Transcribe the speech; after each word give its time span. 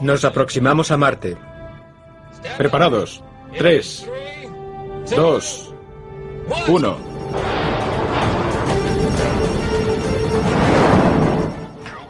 Nos 0.00 0.24
aproximamos 0.24 0.90
a 0.90 0.96
Marte. 0.96 1.36
Preparados. 2.58 3.22
Tres, 3.56 4.08
dos, 5.14 5.72
uno. 6.68 6.96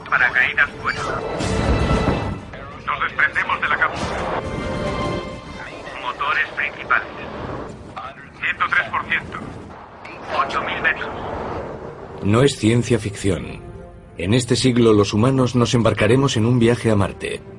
Paracaídas 0.08 0.70
fuera. 0.80 1.02
Nos 2.86 3.00
desprendemos 3.02 3.60
de 3.60 3.68
la 3.68 3.76
cápsula. 3.76 4.18
Motores 6.02 6.48
principales. 6.56 7.08
103%. 8.40 9.40
8.000 10.36 10.82
metros. 10.82 11.10
No 12.22 12.42
es 12.42 12.56
ciencia 12.56 12.98
ficción. 12.98 13.73
En 14.16 14.32
este 14.32 14.54
siglo 14.54 14.92
los 14.92 15.12
humanos 15.12 15.56
nos 15.56 15.74
embarcaremos 15.74 16.36
en 16.36 16.46
un 16.46 16.58
viaje 16.58 16.90
a 16.90 16.96
Marte. 16.96 17.53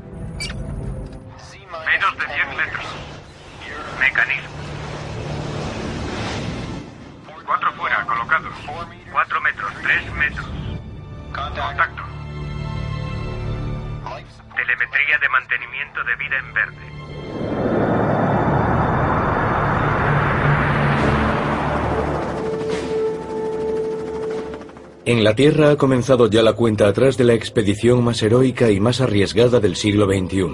La 25.35 25.44
Tierra 25.44 25.71
ha 25.71 25.75
comenzado 25.75 26.30
ya 26.30 26.41
la 26.41 26.53
cuenta 26.53 26.88
atrás 26.88 27.17
de 27.17 27.25
la 27.25 27.34
expedición 27.34 28.02
más 28.02 28.23
heroica 28.23 28.71
y 28.71 28.80
más 28.80 29.02
arriesgada 29.02 29.59
del 29.59 29.75
siglo 29.75 30.05
XXI. 30.05 30.48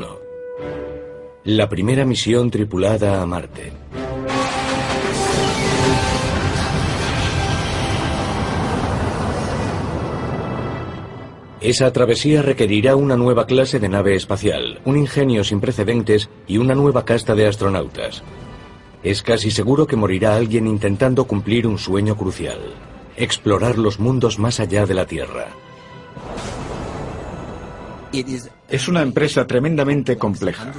La 1.43 1.69
primera 1.69 2.03
misión 2.03 2.49
tripulada 2.49 3.21
a 3.21 3.25
Marte. 3.27 3.73
Esa 11.59 11.93
travesía 11.93 12.41
requerirá 12.41 12.95
una 12.95 13.15
nueva 13.15 13.45
clase 13.45 13.79
de 13.79 13.87
nave 13.87 14.15
espacial, 14.15 14.81
un 14.83 14.97
ingenio 14.97 15.43
sin 15.43 15.61
precedentes 15.61 16.27
y 16.47 16.57
una 16.57 16.73
nueva 16.73 17.05
casta 17.05 17.35
de 17.35 17.45
astronautas. 17.45 18.23
Es 19.03 19.21
casi 19.21 19.51
seguro 19.51 19.85
que 19.85 19.95
morirá 19.95 20.35
alguien 20.35 20.65
intentando 20.65 21.25
cumplir 21.25 21.67
un 21.67 21.77
sueño 21.77 22.17
crucial, 22.17 22.57
explorar 23.15 23.77
los 23.77 23.99
mundos 23.99 24.39
más 24.39 24.59
allá 24.59 24.85
de 24.85 24.93
la 24.93 25.05
Tierra. 25.05 25.47
Es 28.69 28.87
una 28.87 29.01
empresa 29.01 29.47
tremendamente 29.47 30.17
compleja. 30.17 30.73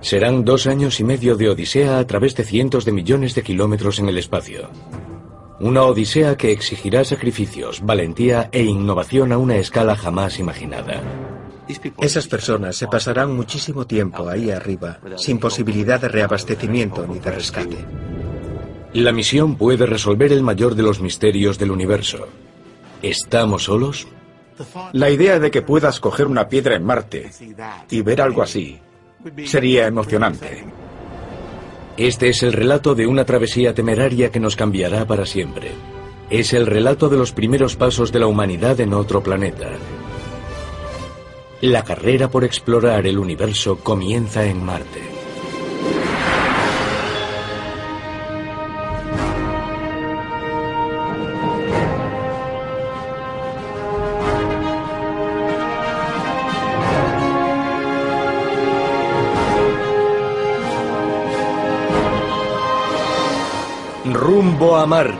Serán 0.00 0.44
dos 0.44 0.66
años 0.66 0.98
y 0.98 1.04
medio 1.04 1.36
de 1.36 1.50
odisea 1.50 1.98
a 1.98 2.06
través 2.06 2.34
de 2.34 2.44
cientos 2.44 2.84
de 2.84 2.92
millones 2.92 3.34
de 3.34 3.42
kilómetros 3.42 3.98
en 3.98 4.08
el 4.08 4.18
espacio. 4.18 4.70
Una 5.60 5.82
odisea 5.82 6.36
que 6.36 6.52
exigirá 6.52 7.04
sacrificios, 7.04 7.84
valentía 7.84 8.48
e 8.50 8.62
innovación 8.62 9.30
a 9.30 9.38
una 9.38 9.56
escala 9.56 9.94
jamás 9.94 10.38
imaginada. 10.38 11.02
Esas 12.00 12.26
personas 12.26 12.76
se 12.76 12.88
pasarán 12.88 13.36
muchísimo 13.36 13.86
tiempo 13.86 14.28
ahí 14.28 14.50
arriba, 14.50 14.98
sin 15.16 15.38
posibilidad 15.38 16.00
de 16.00 16.08
reabastecimiento 16.08 17.06
ni 17.06 17.18
de 17.18 17.30
rescate. 17.30 17.76
La 18.92 19.12
misión 19.12 19.54
puede 19.54 19.86
resolver 19.86 20.32
el 20.32 20.42
mayor 20.42 20.74
de 20.74 20.82
los 20.82 21.00
misterios 21.00 21.58
del 21.58 21.70
universo. 21.70 22.26
¿Estamos 23.02 23.64
solos? 23.64 24.08
La 24.92 25.10
idea 25.10 25.38
de 25.38 25.50
que 25.50 25.62
puedas 25.62 26.00
coger 26.00 26.26
una 26.26 26.48
piedra 26.48 26.74
en 26.74 26.84
Marte 26.84 27.30
y 27.88 28.02
ver 28.02 28.20
algo 28.20 28.42
así 28.42 28.78
sería 29.46 29.86
emocionante. 29.86 30.64
Este 31.96 32.30
es 32.30 32.42
el 32.42 32.52
relato 32.52 32.94
de 32.94 33.06
una 33.06 33.24
travesía 33.24 33.74
temeraria 33.74 34.30
que 34.30 34.40
nos 34.40 34.56
cambiará 34.56 35.06
para 35.06 35.24
siempre. 35.24 35.70
Es 36.28 36.52
el 36.52 36.66
relato 36.66 37.08
de 37.08 37.16
los 37.16 37.32
primeros 37.32 37.76
pasos 37.76 38.10
de 38.10 38.18
la 38.18 38.26
humanidad 38.26 38.80
en 38.80 38.94
otro 38.94 39.22
planeta. 39.22 39.68
La 41.60 41.84
carrera 41.84 42.28
por 42.28 42.42
explorar 42.42 43.06
el 43.06 43.18
universo 43.18 43.78
comienza 43.78 44.44
en 44.46 44.64
Marte. 44.64 45.19
A 64.80 64.86
Marte. 64.86 65.14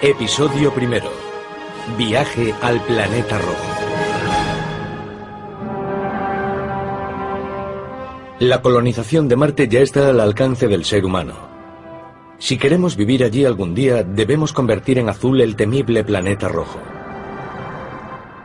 Episodio 0.00 0.72
primero. 0.72 1.10
Viaje 1.98 2.54
al 2.62 2.80
planeta 2.82 3.36
rojo. 3.36 3.56
La 8.38 8.62
colonización 8.62 9.26
de 9.26 9.34
Marte 9.34 9.66
ya 9.66 9.80
está 9.80 10.10
al 10.10 10.20
alcance 10.20 10.68
del 10.68 10.84
ser 10.84 11.04
humano. 11.04 11.34
Si 12.38 12.58
queremos 12.58 12.94
vivir 12.94 13.24
allí 13.24 13.44
algún 13.44 13.74
día, 13.74 14.04
debemos 14.04 14.52
convertir 14.52 15.00
en 15.00 15.08
azul 15.08 15.40
el 15.40 15.56
temible 15.56 16.04
planeta 16.04 16.46
rojo. 16.46 16.78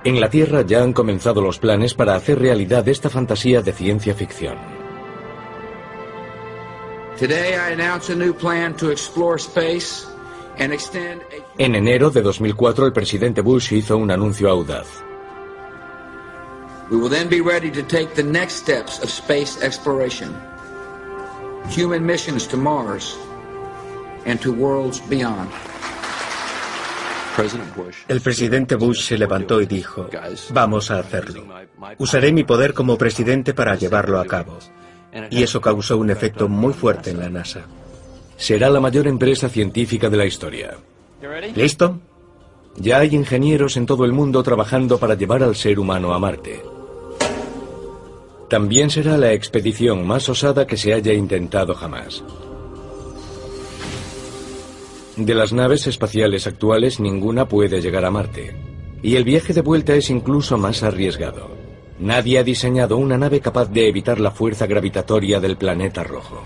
En 0.04 0.20
la 0.20 0.32
Tierra 0.32 0.64
ya 0.64 0.82
han 0.82 0.94
comenzado 0.94 1.40
los 1.40 1.60
planes 1.60 1.94
para 1.94 2.16
hacer 2.16 2.40
realidad 2.40 2.88
esta 2.88 3.12
fantasía 3.12 3.62
de 3.62 3.74
ciencia 3.74 4.16
ficción. 4.16 4.77
En 11.58 11.76
enero 11.76 12.10
de 12.10 12.22
2004 12.22 12.86
el 12.86 12.94
presidente 12.94 13.42
Bush 13.42 13.74
hizo 13.74 13.98
un 13.98 14.12
anuncio 14.12 14.50
audaz. 14.50 14.88
We 16.90 16.98
will 16.98 17.10
then 17.10 17.28
be 17.28 17.42
ready 17.42 17.70
to 17.72 17.82
take 17.84 18.14
the 18.16 18.24
next 18.24 18.58
steps 18.58 19.00
of 19.04 19.10
space 19.10 19.58
exploration. 19.62 20.34
Human 21.76 22.06
missions 22.06 22.48
to 22.48 22.58
Mars 22.58 23.18
and 24.26 24.40
to 24.42 24.54
worlds 24.54 25.02
beyond. 25.10 25.50
El 28.08 28.22
presidente 28.22 28.76
Bush 28.76 29.02
se 29.02 29.18
levantó 29.18 29.62
y 29.62 29.68
dijo, 29.68 30.10
vamos 30.50 30.90
a 30.90 31.00
hacerlo. 31.00 31.46
Usaré 32.00 32.32
mi 32.32 32.44
poder 32.44 32.74
como 32.74 32.98
presidente 32.98 33.54
para 33.54 33.76
llevarlo 33.76 34.20
a 34.20 34.26
cabo. 34.26 34.58
Y 35.30 35.44
eso 35.44 35.62
causó 35.62 35.98
un 35.98 36.10
efecto 36.10 36.48
muy 36.48 36.74
fuerte 36.74 37.12
en 37.12 37.20
la 37.20 37.30
NASA. 37.30 37.66
Será 38.36 38.70
la 38.70 38.80
mayor 38.80 39.08
empresa 39.08 39.50
científica 39.50 40.10
de 40.10 40.18
la 40.18 40.26
historia. 40.26 40.78
¿Listo? 41.56 42.00
Ya 42.76 43.00
hay 43.00 43.16
ingenieros 43.16 43.76
en 43.78 43.88
todo 43.88 44.06
el 44.06 44.14
mundo 44.14 44.44
trabajando 44.44 45.00
para 45.00 45.16
llevar 45.16 45.42
al 45.42 45.56
ser 45.56 45.80
humano 45.80 46.14
a 46.14 46.20
Marte. 46.20 46.62
También 48.50 48.90
será 48.90 49.18
la 49.18 49.34
expedición 49.34 50.06
más 50.06 50.30
osada 50.30 50.68
que 50.68 50.78
se 50.78 50.94
haya 50.94 51.14
intentado 51.14 51.74
jamás. 51.74 52.24
De 55.18 55.34
las 55.34 55.52
naves 55.52 55.88
espaciales 55.88 56.46
actuales, 56.46 57.00
ninguna 57.00 57.48
puede 57.48 57.82
llegar 57.82 58.06
a 58.06 58.12
Marte. 58.12 58.56
Y 59.02 59.16
el 59.16 59.24
viaje 59.24 59.52
de 59.54 59.62
vuelta 59.62 59.96
es 59.96 60.12
incluso 60.12 60.58
más 60.60 60.84
arriesgado. 60.84 61.57
Nadie 62.00 62.38
ha 62.38 62.44
diseñado 62.44 62.98
una 62.98 63.18
nave 63.18 63.40
capaz 63.40 63.72
de 63.72 63.88
evitar 63.88 64.20
la 64.20 64.30
fuerza 64.30 64.68
gravitatoria 64.68 65.40
del 65.40 65.58
planeta 65.58 66.04
rojo. 66.04 66.44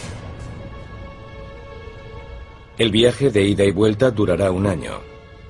El 2.77 2.89
viaje 2.89 3.31
de 3.31 3.43
ida 3.43 3.65
y 3.65 3.71
vuelta 3.71 4.11
durará 4.11 4.49
un 4.49 4.65
año, 4.65 5.01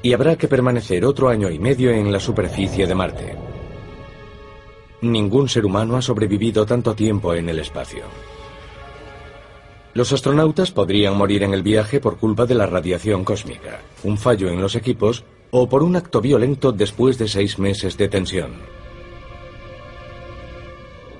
y 0.01 0.13
habrá 0.13 0.35
que 0.35 0.47
permanecer 0.47 1.06
otro 1.06 1.29
año 1.29 1.51
y 1.51 1.59
medio 1.59 1.91
en 1.91 2.11
la 2.11 2.19
superficie 2.19 2.88
de 2.88 2.95
Marte. 2.95 3.35
Ningún 5.02 5.47
ser 5.47 5.66
humano 5.66 5.96
ha 5.97 6.02
sobrevivido 6.02 6.66
tanto 6.66 6.96
tiempo 6.96 7.35
en 7.35 7.49
el 7.49 7.59
espacio. 7.59 8.03
Los 9.93 10.11
astronautas 10.14 10.72
podrían 10.72 11.16
morir 11.16 11.43
en 11.43 11.53
el 11.53 11.64
viaje 11.64 11.99
por 11.99 12.17
culpa 12.17 12.46
de 12.46 12.55
la 12.55 12.66
radiación 12.66 13.23
cósmica, 13.23 13.81
un 14.03 14.17
fallo 14.17 14.49
en 14.49 14.61
los 14.61 14.75
equipos 14.75 15.23
o 15.52 15.70
por 15.70 15.84
un 15.84 15.96
acto 15.96 16.22
violento 16.22 16.72
después 16.72 17.17
de 17.17 17.28
seis 17.28 17.59
meses 17.59 17.97
de 17.97 18.08
tensión. 18.08 18.80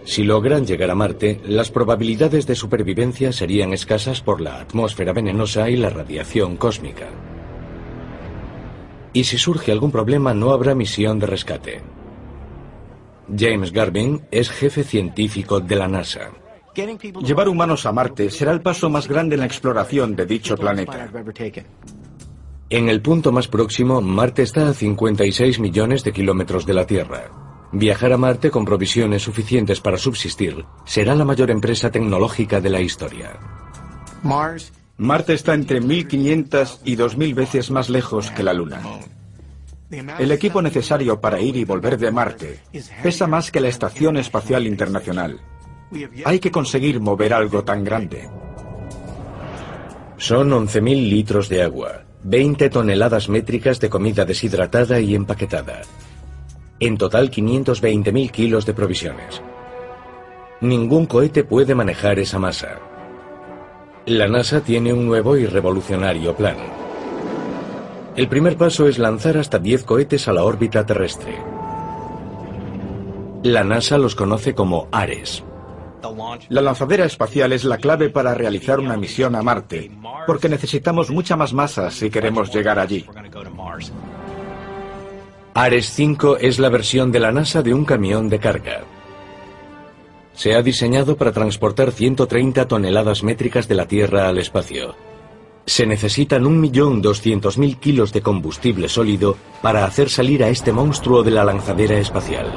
Si 0.04 0.24
logran 0.24 0.66
llegar 0.66 0.90
a 0.90 0.96
Marte, 0.96 1.40
las 1.46 1.70
probabilidades 1.70 2.48
de 2.48 2.56
supervivencia 2.56 3.32
serían 3.32 3.74
escasas 3.74 4.22
por 4.22 4.42
la 4.42 4.60
atmósfera 4.60 5.14
venenosa 5.14 5.70
y 5.70 5.78
la 5.78 5.90
radiación 5.90 6.58
cósmica. 6.58 7.08
Y 9.14 9.26
si 9.26 9.38
surge 9.38 9.72
algún 9.72 9.92
problema 9.92 10.34
no 10.34 10.52
habrá 10.52 10.74
misión 10.74 11.20
de 11.20 11.28
rescate. 11.28 11.82
James 13.36 13.72
Garvin 13.72 14.22
es 14.32 14.50
jefe 14.50 14.84
científico 14.84 15.60
de 15.60 15.76
la 15.76 15.88
NASA. 15.88 16.32
Llevar 17.24 17.50
humanos 17.50 17.86
a 17.86 17.92
Marte 17.92 18.30
será 18.30 18.52
el 18.52 18.62
paso 18.62 18.90
más 18.90 19.08
grande 19.08 19.36
en 19.36 19.42
la 19.42 19.46
exploración 19.46 20.16
de 20.16 20.26
dicho 20.26 20.58
planeta. 20.58 21.10
En 22.70 22.88
el 22.88 23.02
punto 23.02 23.34
más 23.34 23.50
próximo, 23.50 24.02
Marte 24.02 24.44
está 24.44 24.70
a 24.70 24.74
56 24.74 25.60
millones 25.60 26.04
de 26.06 26.14
kilómetros 26.14 26.66
de 26.66 26.74
la 26.74 26.88
Tierra. 26.88 27.51
Viajar 27.74 28.12
a 28.12 28.18
Marte 28.18 28.52
con 28.52 28.66
provisiones 28.66 29.24
suficientes 29.24 29.80
para 29.80 29.98
subsistir 29.98 30.66
será 30.86 31.16
la 31.16 31.24
mayor 31.24 31.52
empresa 31.52 31.90
tecnológica 31.90 32.60
de 32.60 32.70
la 32.70 32.82
historia. 32.82 33.40
Marte 34.98 35.34
está 35.34 35.54
entre 35.54 35.80
1500 35.80 36.82
y 36.84 36.96
2000 36.96 37.34
veces 37.34 37.72
más 37.72 37.90
lejos 37.90 38.30
que 38.32 38.44
la 38.44 38.54
Luna. 38.54 38.82
El 40.20 40.32
equipo 40.32 40.62
necesario 40.62 41.20
para 41.20 41.40
ir 41.40 41.56
y 41.56 41.66
volver 41.66 41.98
de 41.98 42.12
Marte 42.12 42.60
pesa 43.02 43.26
más 43.26 43.52
que 43.52 43.60
la 43.60 43.70
Estación 43.70 44.18
Espacial 44.18 44.68
Internacional. 44.68 45.40
Hay 46.26 46.40
que 46.40 46.52
conseguir 46.52 47.00
mover 47.00 47.34
algo 47.34 47.64
tan 47.64 47.84
grande. 47.84 48.30
Son 50.18 50.52
11.000 50.52 51.10
litros 51.10 51.50
de 51.50 51.64
agua, 51.64 52.04
20 52.24 52.70
toneladas 52.70 53.28
métricas 53.28 53.80
de 53.80 53.90
comida 53.90 54.24
deshidratada 54.24 55.00
y 55.00 55.16
empaquetada. 55.16 55.82
En 56.82 56.98
total 56.98 57.30
520.000 57.30 58.32
kilos 58.32 58.66
de 58.66 58.74
provisiones. 58.74 59.40
Ningún 60.62 61.06
cohete 61.06 61.44
puede 61.44 61.76
manejar 61.76 62.18
esa 62.18 62.40
masa. 62.40 62.80
La 64.08 64.28
NASA 64.28 64.62
tiene 64.62 64.92
un 64.92 65.06
nuevo 65.06 65.38
y 65.38 65.46
revolucionario 65.46 66.36
plan. 66.36 66.58
El 68.16 68.28
primer 68.28 68.58
paso 68.58 68.88
es 68.88 68.98
lanzar 68.98 69.38
hasta 69.38 69.60
10 69.60 69.84
cohetes 69.84 70.28
a 70.28 70.34
la 70.34 70.44
órbita 70.44 70.84
terrestre. 70.84 71.38
La 73.44 73.64
NASA 73.64 74.00
los 74.00 74.16
conoce 74.16 74.56
como 74.56 74.88
Ares. 74.92 75.44
La 76.50 76.62
lanzadera 76.62 77.06
espacial 77.06 77.54
es 77.54 77.64
la 77.64 77.78
clave 77.78 78.10
para 78.10 78.34
realizar 78.34 78.80
una 78.80 78.98
misión 78.98 79.36
a 79.36 79.44
Marte, 79.44 79.92
porque 80.26 80.50
necesitamos 80.50 81.12
mucha 81.12 81.36
más 81.36 81.54
masa 81.54 81.92
si 81.92 82.10
queremos 82.10 82.52
llegar 82.52 82.80
allí. 82.80 83.06
Ares 85.54 85.92
5 85.92 86.38
es 86.38 86.60
la 86.60 86.70
versión 86.70 87.12
de 87.12 87.20
la 87.20 87.34
NASA 87.34 87.62
de 87.62 87.74
un 87.74 87.84
camión 87.84 88.30
de 88.30 88.40
carga. 88.40 88.84
Se 90.34 90.56
ha 90.56 90.62
diseñado 90.62 91.18
para 91.18 91.34
transportar 91.34 91.92
130 91.92 92.70
toneladas 92.70 93.22
métricas 93.22 93.68
de 93.68 93.76
la 93.76 93.86
Tierra 93.86 94.30
al 94.30 94.38
espacio. 94.38 94.96
Se 95.66 95.86
necesitan 95.86 96.46
1.200.000 96.46 97.80
kilos 97.80 98.14
de 98.14 98.22
combustible 98.22 98.88
sólido 98.88 99.36
para 99.62 99.84
hacer 99.84 100.10
salir 100.10 100.42
a 100.42 100.48
este 100.48 100.72
monstruo 100.72 101.22
de 101.22 101.32
la 101.32 101.44
lanzadera 101.44 102.00
espacial. 102.00 102.50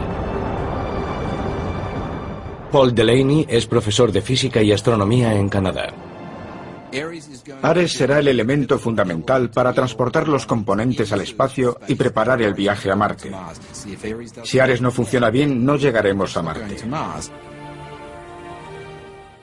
Paul 2.70 2.94
Delaney 2.94 3.44
es 3.48 3.66
profesor 3.66 4.12
de 4.12 4.22
física 4.22 4.62
y 4.62 4.70
astronomía 4.70 5.34
en 5.34 5.48
Canadá. 5.48 6.13
Ares 7.62 7.92
será 7.92 8.18
el 8.18 8.28
elemento 8.28 8.78
fundamental 8.78 9.50
para 9.50 9.72
transportar 9.72 10.28
los 10.28 10.46
componentes 10.46 11.12
al 11.12 11.22
espacio 11.22 11.78
y 11.88 11.94
preparar 11.94 12.40
el 12.42 12.54
viaje 12.54 12.90
a 12.90 12.96
Marte. 12.96 13.32
Si 14.42 14.58
Ares 14.58 14.80
no 14.80 14.90
funciona 14.90 15.30
bien, 15.30 15.64
no 15.64 15.76
llegaremos 15.76 16.36
a 16.36 16.42
Marte. 16.42 16.76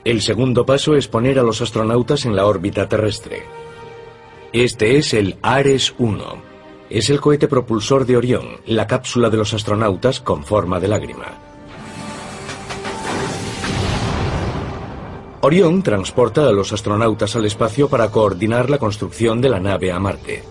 El 0.04 0.20
segundo 0.20 0.66
paso 0.66 0.96
es 0.96 1.06
poner 1.08 1.38
a 1.38 1.42
los 1.42 1.60
astronautas 1.60 2.24
en 2.24 2.34
la 2.34 2.46
órbita 2.46 2.88
terrestre. 2.88 3.42
Este 4.52 4.96
es 4.96 5.14
el 5.14 5.38
Ares 5.42 5.94
1. 5.98 6.42
Es 6.90 7.08
el 7.08 7.20
cohete 7.20 7.48
propulsor 7.48 8.04
de 8.04 8.16
Orión, 8.16 8.60
la 8.66 8.86
cápsula 8.86 9.30
de 9.30 9.36
los 9.36 9.54
astronautas 9.54 10.20
con 10.20 10.44
forma 10.44 10.80
de 10.80 10.88
lágrima. 10.88 11.51
Orión 15.44 15.82
transporta 15.82 16.46
a 16.46 16.52
los 16.52 16.72
astronautas 16.72 17.34
al 17.34 17.44
espacio 17.46 17.88
para 17.88 18.12
coordinar 18.12 18.70
la 18.70 18.78
construcción 18.78 19.40
de 19.40 19.48
la 19.48 19.58
nave 19.58 19.90
a 19.90 19.98
Marte. 19.98 20.44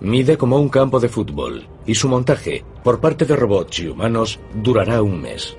Mide 0.00 0.36
como 0.36 0.58
un 0.58 0.68
campo 0.68 1.00
de 1.00 1.08
fútbol 1.08 1.66
y 1.86 1.94
su 1.94 2.10
montaje, 2.10 2.62
por 2.84 3.00
parte 3.00 3.24
de 3.24 3.34
robots 3.36 3.78
y 3.78 3.88
humanos, 3.88 4.38
durará 4.52 5.00
un 5.00 5.22
mes. 5.22 5.56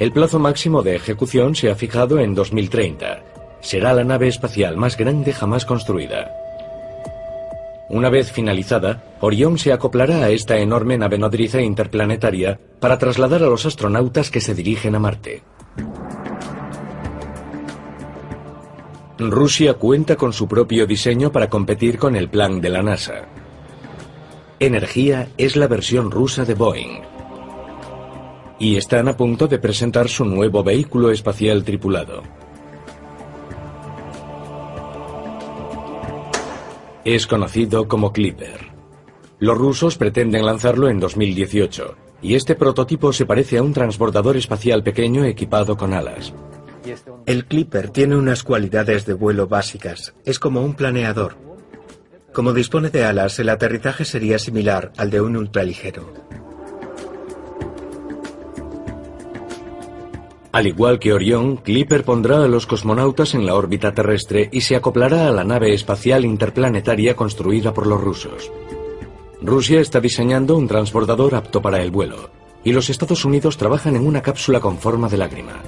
El 0.00 0.10
plazo 0.10 0.40
máximo 0.40 0.82
de 0.82 0.96
ejecución 0.96 1.54
se 1.54 1.70
ha 1.70 1.76
fijado 1.76 2.18
en 2.18 2.34
2030. 2.34 3.22
Será 3.60 3.94
la 3.94 4.02
nave 4.02 4.26
espacial 4.26 4.76
más 4.76 4.96
grande 4.96 5.32
jamás 5.32 5.64
construida. 5.64 6.32
Una 7.88 8.10
vez 8.10 8.32
finalizada, 8.32 9.14
Orión 9.20 9.58
se 9.58 9.72
acoplará 9.72 10.24
a 10.24 10.30
esta 10.30 10.58
enorme 10.58 10.98
nave 10.98 11.18
nodriza 11.18 11.60
interplanetaria 11.60 12.58
para 12.80 12.98
trasladar 12.98 13.44
a 13.44 13.46
los 13.46 13.64
astronautas 13.64 14.28
que 14.28 14.40
se 14.40 14.56
dirigen 14.56 14.96
a 14.96 14.98
Marte. 14.98 15.44
Rusia 19.18 19.74
cuenta 19.74 20.14
con 20.14 20.32
su 20.32 20.46
propio 20.46 20.86
diseño 20.86 21.32
para 21.32 21.50
competir 21.50 21.98
con 21.98 22.14
el 22.14 22.30
plan 22.30 22.60
de 22.60 22.68
la 22.68 22.82
NASA. 22.82 23.26
Energía 24.60 25.28
es 25.36 25.56
la 25.56 25.66
versión 25.66 26.12
rusa 26.12 26.44
de 26.44 26.54
Boeing. 26.54 27.00
Y 28.60 28.76
están 28.76 29.08
a 29.08 29.16
punto 29.16 29.48
de 29.48 29.58
presentar 29.58 30.08
su 30.08 30.24
nuevo 30.24 30.62
vehículo 30.62 31.10
espacial 31.10 31.64
tripulado. 31.64 32.22
Es 37.04 37.26
conocido 37.26 37.88
como 37.88 38.12
Clipper. 38.12 38.68
Los 39.40 39.58
rusos 39.58 39.96
pretenden 39.96 40.46
lanzarlo 40.46 40.88
en 40.88 41.00
2018, 41.00 41.96
y 42.22 42.34
este 42.36 42.54
prototipo 42.54 43.12
se 43.12 43.26
parece 43.26 43.58
a 43.58 43.62
un 43.62 43.72
transbordador 43.72 44.36
espacial 44.36 44.84
pequeño 44.84 45.24
equipado 45.24 45.76
con 45.76 45.92
alas. 45.92 46.32
El 47.26 47.44
Clipper 47.44 47.90
tiene 47.90 48.16
unas 48.16 48.42
cualidades 48.42 49.06
de 49.06 49.14
vuelo 49.14 49.46
básicas. 49.46 50.14
Es 50.24 50.38
como 50.38 50.62
un 50.62 50.74
planeador. 50.74 51.36
Como 52.32 52.52
dispone 52.52 52.90
de 52.90 53.04
alas, 53.04 53.38
el 53.38 53.48
aterrizaje 53.48 54.04
sería 54.04 54.38
similar 54.38 54.92
al 54.96 55.10
de 55.10 55.20
un 55.20 55.36
ultraligero. 55.36 56.12
Al 60.50 60.66
igual 60.66 60.98
que 60.98 61.12
Orión, 61.12 61.58
Clipper 61.58 62.04
pondrá 62.04 62.42
a 62.42 62.48
los 62.48 62.66
cosmonautas 62.66 63.34
en 63.34 63.44
la 63.44 63.54
órbita 63.54 63.92
terrestre 63.92 64.48
y 64.50 64.62
se 64.62 64.76
acoplará 64.76 65.28
a 65.28 65.30
la 65.30 65.44
nave 65.44 65.74
espacial 65.74 66.24
interplanetaria 66.24 67.14
construida 67.14 67.74
por 67.74 67.86
los 67.86 68.00
rusos. 68.00 68.50
Rusia 69.42 69.80
está 69.80 70.00
diseñando 70.00 70.56
un 70.56 70.66
transbordador 70.66 71.34
apto 71.34 71.60
para 71.60 71.82
el 71.82 71.90
vuelo, 71.90 72.30
y 72.64 72.72
los 72.72 72.88
Estados 72.90 73.24
Unidos 73.24 73.56
trabajan 73.56 73.94
en 73.94 74.06
una 74.06 74.22
cápsula 74.22 74.58
con 74.58 74.78
forma 74.78 75.08
de 75.08 75.18
lágrima. 75.18 75.62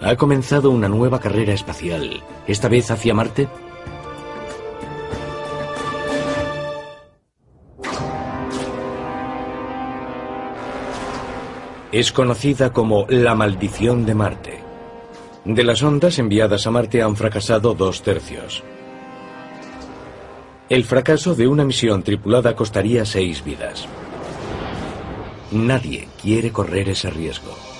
Ha 0.00 0.14
comenzado 0.16 0.70
una 0.70 0.88
nueva 0.88 1.18
carrera 1.18 1.54
espacial, 1.54 2.22
esta 2.46 2.68
vez 2.68 2.90
hacia 2.90 3.14
Marte. 3.14 3.48
Es 11.92 12.12
conocida 12.12 12.72
como 12.72 13.06
la 13.08 13.34
maldición 13.34 14.04
de 14.04 14.14
Marte. 14.14 14.60
De 15.46 15.64
las 15.64 15.82
ondas 15.82 16.18
enviadas 16.18 16.66
a 16.66 16.70
Marte 16.70 17.02
han 17.02 17.16
fracasado 17.16 17.74
dos 17.74 18.02
tercios. 18.02 18.62
El 20.68 20.84
fracaso 20.84 21.34
de 21.34 21.48
una 21.48 21.64
misión 21.64 22.02
tripulada 22.02 22.54
costaría 22.54 23.06
seis 23.06 23.42
vidas. 23.42 23.88
Nadie 25.52 26.08
quiere 26.20 26.52
correr 26.52 26.90
ese 26.90 27.08
riesgo. 27.08 27.75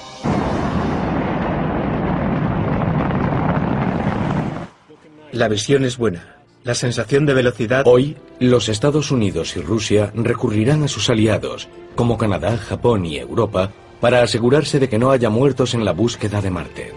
La 5.36 5.48
visión 5.48 5.84
es 5.84 5.98
buena. 5.98 6.34
La 6.64 6.74
sensación 6.74 7.26
de 7.26 7.34
velocidad... 7.34 7.82
Hoy, 7.84 8.16
los 8.40 8.70
Estados 8.70 9.10
Unidos 9.10 9.54
y 9.58 9.60
Rusia 9.60 10.10
recurrirán 10.14 10.82
a 10.82 10.88
sus 10.88 11.10
aliados, 11.10 11.68
como 11.94 12.16
Canadá, 12.16 12.56
Japón 12.56 13.04
y 13.04 13.18
Europa, 13.18 13.70
para 14.00 14.22
asegurarse 14.22 14.80
de 14.80 14.88
que 14.88 14.98
no 14.98 15.10
haya 15.10 15.28
muertos 15.28 15.74
en 15.74 15.84
la 15.84 15.92
búsqueda 15.92 16.40
de 16.40 16.50
Marte. 16.50 16.92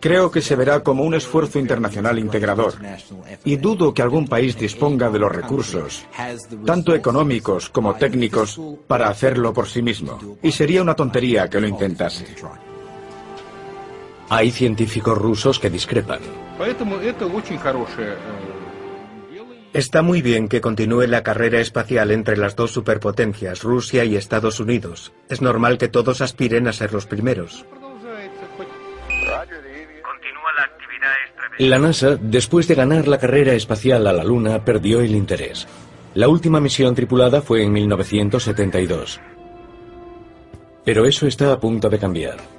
Creo 0.00 0.30
que 0.30 0.40
se 0.40 0.56
verá 0.56 0.82
como 0.82 1.02
un 1.04 1.12
esfuerzo 1.12 1.58
internacional 1.58 2.18
integrador 2.18 2.72
y 3.44 3.56
dudo 3.56 3.92
que 3.92 4.00
algún 4.00 4.26
país 4.26 4.56
disponga 4.58 5.10
de 5.10 5.18
los 5.18 5.30
recursos, 5.30 6.06
tanto 6.64 6.94
económicos 6.94 7.68
como 7.68 7.94
técnicos, 7.94 8.58
para 8.86 9.10
hacerlo 9.10 9.52
por 9.52 9.68
sí 9.68 9.82
mismo. 9.82 10.18
Y 10.42 10.50
sería 10.50 10.80
una 10.80 10.94
tontería 10.94 11.50
que 11.50 11.60
lo 11.60 11.68
intentase. 11.68 12.24
Hay 14.28 14.50
científicos 14.50 15.16
rusos 15.16 15.60
que 15.60 15.70
discrepan. 15.70 16.20
Está 19.72 20.02
muy 20.02 20.22
bien 20.22 20.48
que 20.48 20.60
continúe 20.60 21.06
la 21.06 21.22
carrera 21.22 21.60
espacial 21.60 22.10
entre 22.10 22.36
las 22.36 22.56
dos 22.56 22.72
superpotencias, 22.72 23.62
Rusia 23.62 24.04
y 24.04 24.16
Estados 24.16 24.58
Unidos. 24.58 25.12
Es 25.28 25.42
normal 25.42 25.78
que 25.78 25.88
todos 25.88 26.22
aspiren 26.22 26.66
a 26.66 26.72
ser 26.72 26.92
los 26.92 27.06
primeros. 27.06 27.64
Continúa 29.12 30.52
la 30.56 30.62
actividad 30.64 31.12
La 31.58 31.78
NASA, 31.78 32.16
después 32.16 32.66
de 32.68 32.74
ganar 32.74 33.06
la 33.06 33.18
carrera 33.18 33.52
espacial 33.52 34.06
a 34.06 34.12
la 34.12 34.24
Luna, 34.24 34.64
perdió 34.64 35.00
el 35.00 35.14
interés. 35.14 35.68
La 36.14 36.28
última 36.28 36.58
misión 36.58 36.94
tripulada 36.94 37.42
fue 37.42 37.62
en 37.62 37.72
1972. 37.72 39.20
Pero 40.84 41.04
eso 41.04 41.26
está 41.26 41.52
a 41.52 41.60
punto 41.60 41.90
de 41.90 41.98
cambiar. 41.98 42.55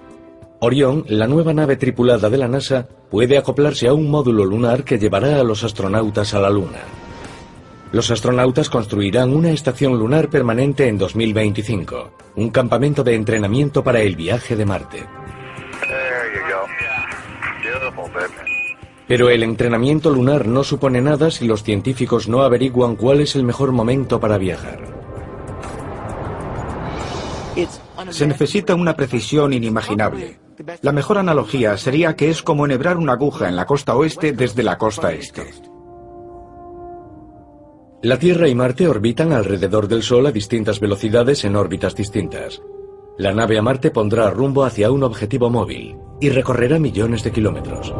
Orión, 0.59 1.05
la 1.07 1.27
nueva 1.27 1.53
nave 1.53 1.75
tripulada 1.75 2.31
de 2.31 2.37
la 2.37 2.47
NASA, 2.47 2.87
puede 3.11 3.37
acoplarse 3.37 3.87
a 3.87 3.93
un 3.93 4.09
módulo 4.09 4.43
lunar 4.43 4.83
que 4.83 4.97
llevará 4.97 5.39
a 5.39 5.43
los 5.43 5.63
astronautas 5.63 6.33
a 6.33 6.39
la 6.39 6.49
Luna. 6.49 6.79
Los 7.91 8.09
astronautas 8.09 8.69
construirán 8.69 9.35
una 9.35 9.51
estación 9.51 9.97
lunar 9.99 10.29
permanente 10.29 10.87
en 10.87 10.97
2025, 10.97 12.11
un 12.37 12.49
campamento 12.49 13.03
de 13.03 13.13
entrenamiento 13.13 13.83
para 13.83 14.01
el 14.01 14.15
viaje 14.15 14.55
de 14.55 14.65
Marte. 14.65 15.05
Pero 19.07 19.29
el 19.29 19.43
entrenamiento 19.43 20.09
lunar 20.09 20.47
no 20.47 20.63
supone 20.63 21.01
nada 21.01 21.29
si 21.29 21.45
los 21.45 21.61
científicos 21.61 22.27
no 22.27 22.41
averiguan 22.41 22.95
cuál 22.95 23.21
es 23.21 23.35
el 23.35 23.43
mejor 23.43 23.71
momento 23.71 24.19
para 24.19 24.39
viajar. 24.39 24.79
Se 28.09 28.25
necesita 28.27 28.75
una 28.75 28.95
precisión 28.95 29.53
inimaginable. 29.53 30.46
La 30.81 30.91
mejor 30.91 31.17
analogía 31.19 31.77
sería 31.77 32.15
que 32.15 32.29
es 32.29 32.41
como 32.41 32.65
enhebrar 32.65 32.97
una 32.97 33.13
aguja 33.13 33.47
en 33.47 33.55
la 33.55 33.65
costa 33.65 33.95
oeste 33.95 34.31
desde 34.31 34.63
la 34.63 34.77
costa 34.77 35.11
este. 35.11 35.43
La 38.01 38.17
Tierra 38.17 38.47
y 38.47 38.55
Marte 38.55 38.87
orbitan 38.87 39.33
alrededor 39.33 39.87
del 39.87 40.01
Sol 40.01 40.25
a 40.25 40.31
distintas 40.31 40.79
velocidades 40.79 41.45
en 41.45 41.55
órbitas 41.55 41.95
distintas. 41.95 42.61
La 43.17 43.33
nave 43.33 43.57
a 43.57 43.61
Marte 43.61 43.91
pondrá 43.91 44.29
rumbo 44.31 44.63
hacia 44.63 44.91
un 44.91 45.03
objetivo 45.03 45.49
móvil 45.49 45.97
y 46.19 46.29
recorrerá 46.29 46.79
millones 46.79 47.23
de 47.23 47.31
kilómetros. 47.31 47.93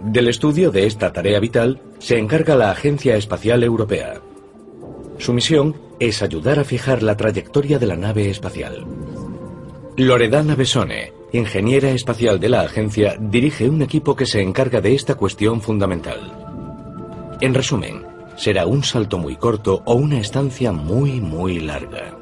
Del 0.00 0.28
estudio 0.28 0.70
de 0.70 0.86
esta 0.86 1.12
tarea 1.12 1.40
vital 1.40 1.80
se 1.98 2.18
encarga 2.18 2.56
la 2.56 2.70
Agencia 2.70 3.16
Espacial 3.16 3.62
Europea. 3.62 4.20
Su 5.18 5.32
misión 5.32 5.74
es 6.08 6.22
ayudar 6.22 6.58
a 6.58 6.64
fijar 6.64 7.02
la 7.02 7.16
trayectoria 7.16 7.78
de 7.78 7.86
la 7.86 7.96
nave 7.96 8.28
espacial. 8.28 8.84
Loredana 9.96 10.56
Besone, 10.56 11.12
ingeniera 11.32 11.90
espacial 11.90 12.40
de 12.40 12.48
la 12.48 12.62
agencia, 12.62 13.16
dirige 13.20 13.68
un 13.68 13.82
equipo 13.82 14.16
que 14.16 14.26
se 14.26 14.40
encarga 14.40 14.80
de 14.80 14.94
esta 14.94 15.14
cuestión 15.14 15.60
fundamental. 15.60 16.20
En 17.40 17.54
resumen, 17.54 18.04
será 18.36 18.66
un 18.66 18.82
salto 18.82 19.18
muy 19.18 19.36
corto 19.36 19.82
o 19.84 19.94
una 19.94 20.18
estancia 20.18 20.72
muy, 20.72 21.20
muy 21.20 21.60
larga. 21.60 22.16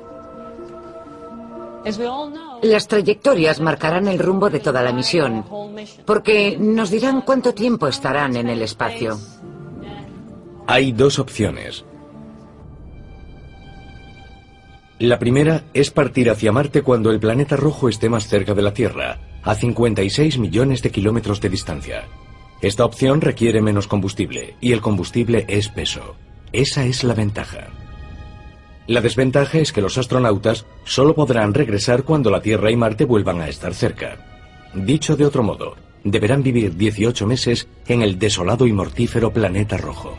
Las 2.62 2.86
trayectorias 2.86 3.60
marcarán 3.60 4.08
el 4.08 4.18
rumbo 4.18 4.50
de 4.50 4.60
toda 4.60 4.82
la 4.82 4.92
misión, 4.92 5.44
porque 6.04 6.58
nos 6.58 6.90
dirán 6.90 7.22
cuánto 7.22 7.54
tiempo 7.54 7.88
estarán 7.88 8.36
en 8.36 8.50
el 8.50 8.60
espacio. 8.60 9.18
Hay 10.66 10.92
dos 10.92 11.18
opciones. 11.18 11.84
La 15.00 15.18
primera 15.18 15.64
es 15.72 15.90
partir 15.90 16.28
hacia 16.28 16.52
Marte 16.52 16.82
cuando 16.82 17.10
el 17.10 17.18
planeta 17.18 17.56
rojo 17.56 17.88
esté 17.88 18.10
más 18.10 18.26
cerca 18.26 18.52
de 18.52 18.60
la 18.60 18.74
Tierra, 18.74 19.18
a 19.42 19.54
56 19.54 20.36
millones 20.36 20.82
de 20.82 20.90
kilómetros 20.90 21.40
de 21.40 21.48
distancia. 21.48 22.04
Esta 22.60 22.84
opción 22.84 23.22
requiere 23.22 23.62
menos 23.62 23.86
combustible, 23.86 24.56
y 24.60 24.72
el 24.72 24.82
combustible 24.82 25.46
es 25.48 25.70
peso. 25.70 26.16
Esa 26.52 26.84
es 26.84 27.02
la 27.02 27.14
ventaja. 27.14 27.68
La 28.88 29.00
desventaja 29.00 29.56
es 29.56 29.72
que 29.72 29.80
los 29.80 29.96
astronautas 29.96 30.66
solo 30.84 31.14
podrán 31.14 31.54
regresar 31.54 32.02
cuando 32.02 32.28
la 32.28 32.42
Tierra 32.42 32.70
y 32.70 32.76
Marte 32.76 33.06
vuelvan 33.06 33.40
a 33.40 33.48
estar 33.48 33.72
cerca. 33.72 34.18
Dicho 34.74 35.16
de 35.16 35.24
otro 35.24 35.42
modo, 35.42 35.76
deberán 36.04 36.42
vivir 36.42 36.76
18 36.76 37.26
meses 37.26 37.68
en 37.88 38.02
el 38.02 38.18
desolado 38.18 38.66
y 38.66 38.74
mortífero 38.74 39.32
planeta 39.32 39.78
rojo. 39.78 40.14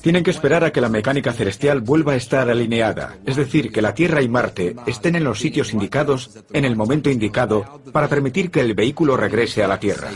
Tienen 0.00 0.22
que 0.22 0.30
esperar 0.30 0.64
a 0.64 0.72
que 0.72 0.80
la 0.80 0.88
mecánica 0.88 1.32
celestial 1.32 1.80
vuelva 1.80 2.12
a 2.12 2.16
estar 2.16 2.48
alineada, 2.48 3.18
es 3.26 3.36
decir, 3.36 3.72
que 3.72 3.82
la 3.82 3.94
Tierra 3.94 4.22
y 4.22 4.28
Marte 4.28 4.76
estén 4.86 5.16
en 5.16 5.24
los 5.24 5.40
sitios 5.40 5.72
indicados 5.72 6.30
en 6.52 6.64
el 6.64 6.76
momento 6.76 7.10
indicado 7.10 7.80
para 7.92 8.08
permitir 8.08 8.50
que 8.50 8.60
el 8.60 8.74
vehículo 8.74 9.16
regrese 9.16 9.64
a 9.64 9.68
la 9.68 9.80
Tierra. 9.80 10.10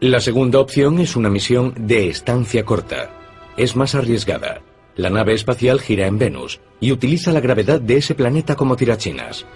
La 0.00 0.20
segunda 0.20 0.58
opción 0.58 0.98
es 0.98 1.14
una 1.14 1.30
misión 1.30 1.74
de 1.78 2.08
estancia 2.08 2.64
corta. 2.64 3.08
Es 3.56 3.76
más 3.76 3.94
arriesgada. 3.94 4.60
La 4.96 5.10
nave 5.10 5.32
espacial 5.32 5.80
gira 5.80 6.08
en 6.08 6.18
Venus 6.18 6.60
y 6.80 6.90
utiliza 6.90 7.30
la 7.30 7.38
gravedad 7.38 7.80
de 7.80 7.98
ese 7.98 8.16
planeta 8.16 8.56
como 8.56 8.74
tirachinas. 8.74 9.46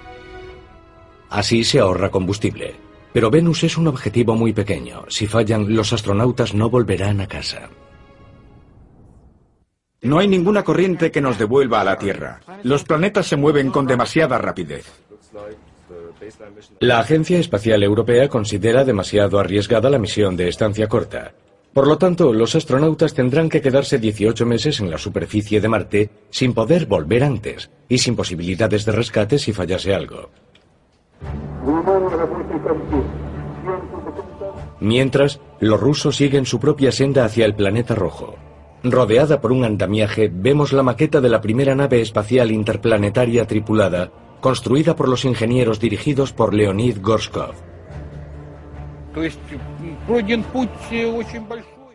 Así 1.31 1.65
se 1.65 1.81
ahorra 1.81 2.11
combustible. 2.11 2.75
Pero 3.13 3.31
Venus 3.31 3.65
es 3.65 3.79
un 3.79 3.89
objetivo 3.89 4.37
muy 4.37 4.53
pequeño. 4.53 5.05
Si 5.09 5.27
fallan, 5.27 5.75
los 5.75 5.93
astronautas 5.93 6.55
no 6.55 6.69
volverán 6.69 7.21
a 7.21 7.27
casa. 7.27 7.71
No 10.03 10.19
hay 10.19 10.29
ninguna 10.29 10.63
corriente 10.63 11.11
que 11.11 11.21
nos 11.21 11.39
devuelva 11.39 11.81
a 11.81 11.85
la 11.85 11.99
Tierra. 11.99 12.41
Los 12.63 12.85
planetas 12.85 13.27
se 13.27 13.37
mueven 13.37 13.71
con 13.71 13.87
demasiada 13.87 14.39
rapidez. 14.39 14.85
La 16.81 16.99
Agencia 16.99 17.39
Espacial 17.39 17.83
Europea 17.83 18.29
considera 18.29 18.85
demasiado 18.85 19.39
arriesgada 19.39 19.91
la 19.91 19.99
misión 19.99 20.37
de 20.37 20.49
estancia 20.49 20.89
corta. 20.89 21.33
Por 21.73 21.87
lo 21.87 21.99
tanto, 21.99 22.33
los 22.33 22.55
astronautas 22.55 23.15
tendrán 23.15 23.49
que 23.49 23.61
quedarse 23.61 23.99
18 23.99 24.47
meses 24.47 24.81
en 24.81 24.91
la 24.91 24.97
superficie 24.97 25.61
de 25.61 25.69
Marte 25.69 26.11
sin 26.31 26.55
poder 26.55 26.87
volver 26.87 27.23
antes 27.23 27.71
y 27.89 27.99
sin 27.99 28.17
posibilidades 28.17 28.85
de 28.85 28.93
rescate 28.93 29.39
si 29.39 29.53
fallase 29.53 29.95
algo. 29.95 30.31
Mientras, 34.81 35.41
los 35.61 35.81
rusos 35.81 36.17
siguen 36.17 36.47
su 36.47 36.61
propia 36.61 36.93
senda 36.93 37.25
hacia 37.25 37.47
el 37.47 37.55
planeta 37.55 37.95
rojo. 37.95 38.37
Rodeada 38.85 39.41
por 39.41 39.53
un 39.53 39.65
andamiaje, 39.65 40.31
vemos 40.33 40.73
la 40.73 40.83
maqueta 40.83 41.21
de 41.21 41.29
la 41.29 41.41
primera 41.41 41.75
nave 41.75 42.01
espacial 42.01 42.51
interplanetaria 42.51 43.47
tripulada 43.47 44.11
construida 44.41 44.95
por 44.95 45.09
los 45.09 45.25
ingenieros 45.25 45.81
dirigidos 45.81 46.33
por 46.33 46.55
Leonid 46.55 46.99
Gorskov. 47.01 47.55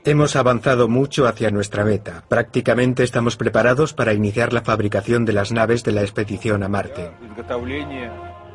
Hemos 0.04 0.36
avanzado 0.36 0.88
mucho 0.88 1.28
hacia 1.28 1.52
nuestra 1.52 1.86
meta. 1.86 2.24
Prácticamente 2.28 3.04
estamos 3.04 3.38
preparados 3.38 3.94
para 3.94 4.14
iniciar 4.14 4.52
la 4.52 4.62
fabricación 4.62 5.26
de 5.26 5.34
las 5.34 5.52
naves 5.52 5.84
de 5.84 5.92
la 5.92 6.02
expedición 6.02 6.64
a 6.64 6.68
Marte. 6.68 7.12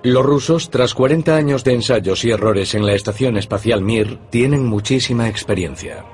Los 0.07 0.25
rusos, 0.25 0.71
tras 0.71 0.95
40 0.95 1.35
años 1.35 1.65
de 1.65 1.75
ensayos 1.75 2.25
y 2.25 2.31
errores 2.31 2.77
en 2.77 2.87
la 2.87 2.93
estación 2.93 3.37
espacial 3.37 3.83
Mir, 3.83 4.21
tienen 4.31 4.65
muchísima 4.65 5.29
experiencia. 5.29 6.05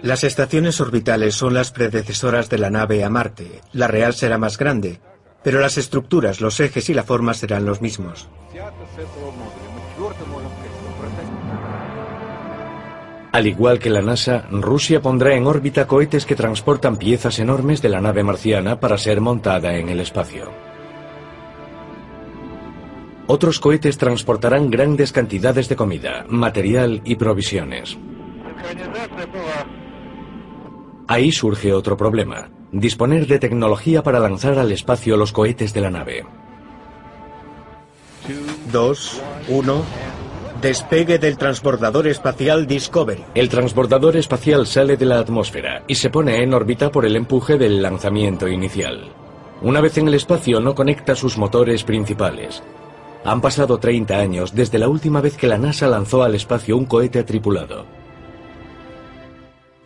Las 0.00 0.24
estaciones 0.24 0.80
orbitales 0.80 1.34
son 1.34 1.52
las 1.52 1.72
predecesoras 1.72 2.48
de 2.48 2.56
la 2.56 2.70
nave 2.70 3.04
a 3.04 3.10
Marte. 3.10 3.60
La 3.74 3.86
real 3.86 4.14
será 4.14 4.38
más 4.38 4.56
grande, 4.56 5.02
pero 5.44 5.60
las 5.60 5.76
estructuras, 5.76 6.40
los 6.40 6.58
ejes 6.58 6.88
y 6.88 6.94
la 6.94 7.02
forma 7.02 7.34
serán 7.34 7.66
los 7.66 7.82
mismos. 7.82 8.30
Al 13.32 13.46
igual 13.46 13.78
que 13.78 13.90
la 13.90 14.00
NASA, 14.00 14.46
Rusia 14.50 15.02
pondrá 15.02 15.34
en 15.34 15.46
órbita 15.46 15.86
cohetes 15.86 16.24
que 16.24 16.34
transportan 16.34 16.96
piezas 16.96 17.38
enormes 17.40 17.82
de 17.82 17.90
la 17.90 18.00
nave 18.00 18.22
marciana 18.22 18.80
para 18.80 18.96
ser 18.96 19.20
montada 19.20 19.76
en 19.76 19.90
el 19.90 20.00
espacio. 20.00 20.69
Otros 23.32 23.60
cohetes 23.60 23.96
transportarán 23.96 24.72
grandes 24.72 25.12
cantidades 25.12 25.68
de 25.68 25.76
comida, 25.76 26.26
material 26.28 27.00
y 27.04 27.14
provisiones. 27.14 27.96
Ahí 31.06 31.30
surge 31.30 31.72
otro 31.72 31.96
problema, 31.96 32.50
disponer 32.72 33.28
de 33.28 33.38
tecnología 33.38 34.02
para 34.02 34.18
lanzar 34.18 34.58
al 34.58 34.72
espacio 34.72 35.16
los 35.16 35.30
cohetes 35.30 35.72
de 35.72 35.80
la 35.80 35.90
nave. 35.90 36.26
Dos, 38.72 39.22
uno, 39.46 39.84
despegue 40.60 41.20
del 41.20 41.38
transbordador 41.38 42.08
espacial 42.08 42.66
Discovery. 42.66 43.26
El 43.36 43.48
transbordador 43.48 44.16
espacial 44.16 44.66
sale 44.66 44.96
de 44.96 45.06
la 45.06 45.20
atmósfera 45.20 45.84
y 45.86 45.94
se 45.94 46.10
pone 46.10 46.42
en 46.42 46.52
órbita 46.52 46.90
por 46.90 47.06
el 47.06 47.14
empuje 47.14 47.58
del 47.58 47.80
lanzamiento 47.80 48.48
inicial. 48.48 49.12
Una 49.62 49.80
vez 49.80 49.98
en 49.98 50.08
el 50.08 50.14
espacio 50.14 50.58
no 50.58 50.74
conecta 50.74 51.14
sus 51.14 51.38
motores 51.38 51.84
principales. 51.84 52.60
Han 53.24 53.40
pasado 53.40 53.78
30 53.78 54.16
años 54.16 54.54
desde 54.54 54.78
la 54.78 54.88
última 54.88 55.20
vez 55.20 55.36
que 55.36 55.46
la 55.46 55.58
NASA 55.58 55.86
lanzó 55.86 56.22
al 56.22 56.34
espacio 56.34 56.76
un 56.76 56.86
cohete 56.86 57.22
tripulado. 57.22 57.84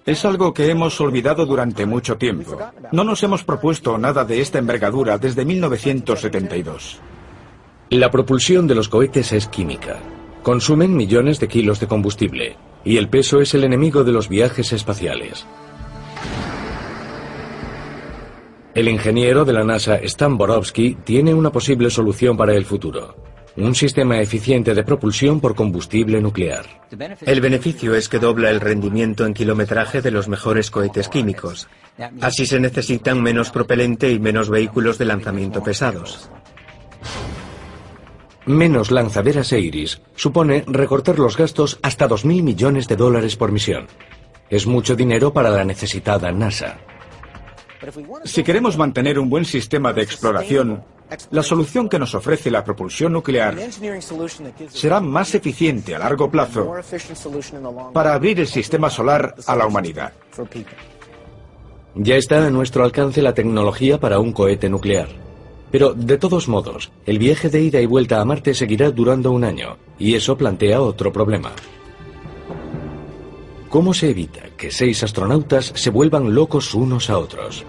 Es 0.06 0.24
algo 0.24 0.52
que 0.52 0.70
hemos 0.70 1.00
olvidado 1.00 1.46
durante 1.46 1.86
mucho 1.86 2.16
tiempo. 2.16 2.58
No 2.92 3.04
nos 3.04 3.22
hemos 3.22 3.42
propuesto 3.42 3.96
nada 3.96 4.24
de 4.24 4.40
esta 4.40 4.58
envergadura 4.58 5.18
desde 5.18 5.44
1972. 5.44 7.00
La 7.90 8.10
propulsión 8.10 8.66
de 8.66 8.74
los 8.74 8.88
cohetes 8.88 9.32
es 9.32 9.48
química. 9.48 9.98
Consumen 10.42 10.94
millones 10.94 11.40
de 11.40 11.48
kilos 11.48 11.80
de 11.80 11.86
combustible 11.86 12.56
y 12.84 12.98
el 12.98 13.08
peso 13.08 13.40
es 13.40 13.54
el 13.54 13.64
enemigo 13.64 14.04
de 14.04 14.12
los 14.12 14.28
viajes 14.28 14.74
espaciales. 14.74 15.46
El 18.74 18.88
ingeniero 18.88 19.44
de 19.44 19.52
la 19.52 19.62
NASA 19.62 19.94
Stan 19.96 20.36
Borowski 20.36 20.96
tiene 21.04 21.32
una 21.32 21.52
posible 21.52 21.90
solución 21.90 22.36
para 22.36 22.54
el 22.54 22.64
futuro. 22.64 23.14
un 23.56 23.72
sistema 23.76 24.18
eficiente 24.18 24.74
de 24.74 24.82
propulsión 24.82 25.40
por 25.40 25.54
combustible 25.54 26.20
nuclear. 26.20 26.64
El 27.24 27.40
beneficio 27.40 27.94
es 27.94 28.08
que 28.08 28.18
dobla 28.18 28.50
el 28.50 28.60
rendimiento 28.60 29.24
en 29.26 29.32
kilometraje 29.32 30.02
de 30.02 30.10
los 30.10 30.26
mejores 30.26 30.72
cohetes 30.72 31.08
químicos. 31.08 31.68
Así 32.20 32.46
se 32.46 32.58
necesitan 32.58 33.22
menos 33.22 33.50
propelente 33.50 34.10
y 34.10 34.18
menos 34.18 34.50
vehículos 34.50 34.98
de 34.98 35.04
lanzamiento 35.04 35.62
pesados. 35.62 36.28
Menos 38.44 38.90
lanzaderas 38.90 39.52
e 39.52 39.60
iris 39.60 40.02
supone 40.16 40.64
recortar 40.66 41.20
los 41.20 41.36
gastos 41.36 41.78
hasta 41.80 42.08
2.000 42.08 42.42
millones 42.42 42.88
de 42.88 42.96
dólares 42.96 43.36
por 43.36 43.52
misión. 43.52 43.86
Es 44.50 44.66
mucho 44.66 44.96
dinero 44.96 45.32
para 45.32 45.50
la 45.50 45.64
necesitada 45.64 46.32
NASA. 46.32 46.78
Si 48.24 48.42
queremos 48.42 48.76
mantener 48.76 49.18
un 49.18 49.28
buen 49.28 49.44
sistema 49.44 49.92
de 49.92 50.02
exploración, 50.02 50.82
la 51.30 51.42
solución 51.42 51.88
que 51.88 51.98
nos 51.98 52.14
ofrece 52.14 52.50
la 52.50 52.64
propulsión 52.64 53.12
nuclear 53.12 53.56
será 54.68 55.00
más 55.00 55.34
eficiente 55.34 55.94
a 55.94 55.98
largo 55.98 56.30
plazo 56.30 56.72
para 57.92 58.14
abrir 58.14 58.40
el 58.40 58.46
sistema 58.46 58.90
solar 58.90 59.34
a 59.46 59.56
la 59.56 59.66
humanidad. 59.66 60.12
Ya 61.96 62.16
está 62.16 62.46
a 62.46 62.50
nuestro 62.50 62.84
alcance 62.84 63.22
la 63.22 63.34
tecnología 63.34 64.00
para 64.00 64.18
un 64.18 64.32
cohete 64.32 64.68
nuclear. 64.68 65.08
Pero, 65.70 65.92
de 65.92 66.18
todos 66.18 66.48
modos, 66.48 66.92
el 67.04 67.18
viaje 67.18 67.50
de 67.50 67.60
ida 67.60 67.80
y 67.80 67.86
vuelta 67.86 68.20
a 68.20 68.24
Marte 68.24 68.54
seguirá 68.54 68.90
durando 68.90 69.32
un 69.32 69.42
año, 69.42 69.76
y 69.98 70.14
eso 70.14 70.36
plantea 70.36 70.80
otro 70.80 71.12
problema. 71.12 71.52
¿Cómo 73.74 73.92
se 73.92 74.10
evita 74.10 74.42
que 74.56 74.70
seis 74.70 75.02
astronautas 75.02 75.72
se 75.74 75.90
vuelvan 75.90 76.32
locos 76.32 76.74
unos 76.74 77.10
a 77.10 77.18
otros? 77.18 77.66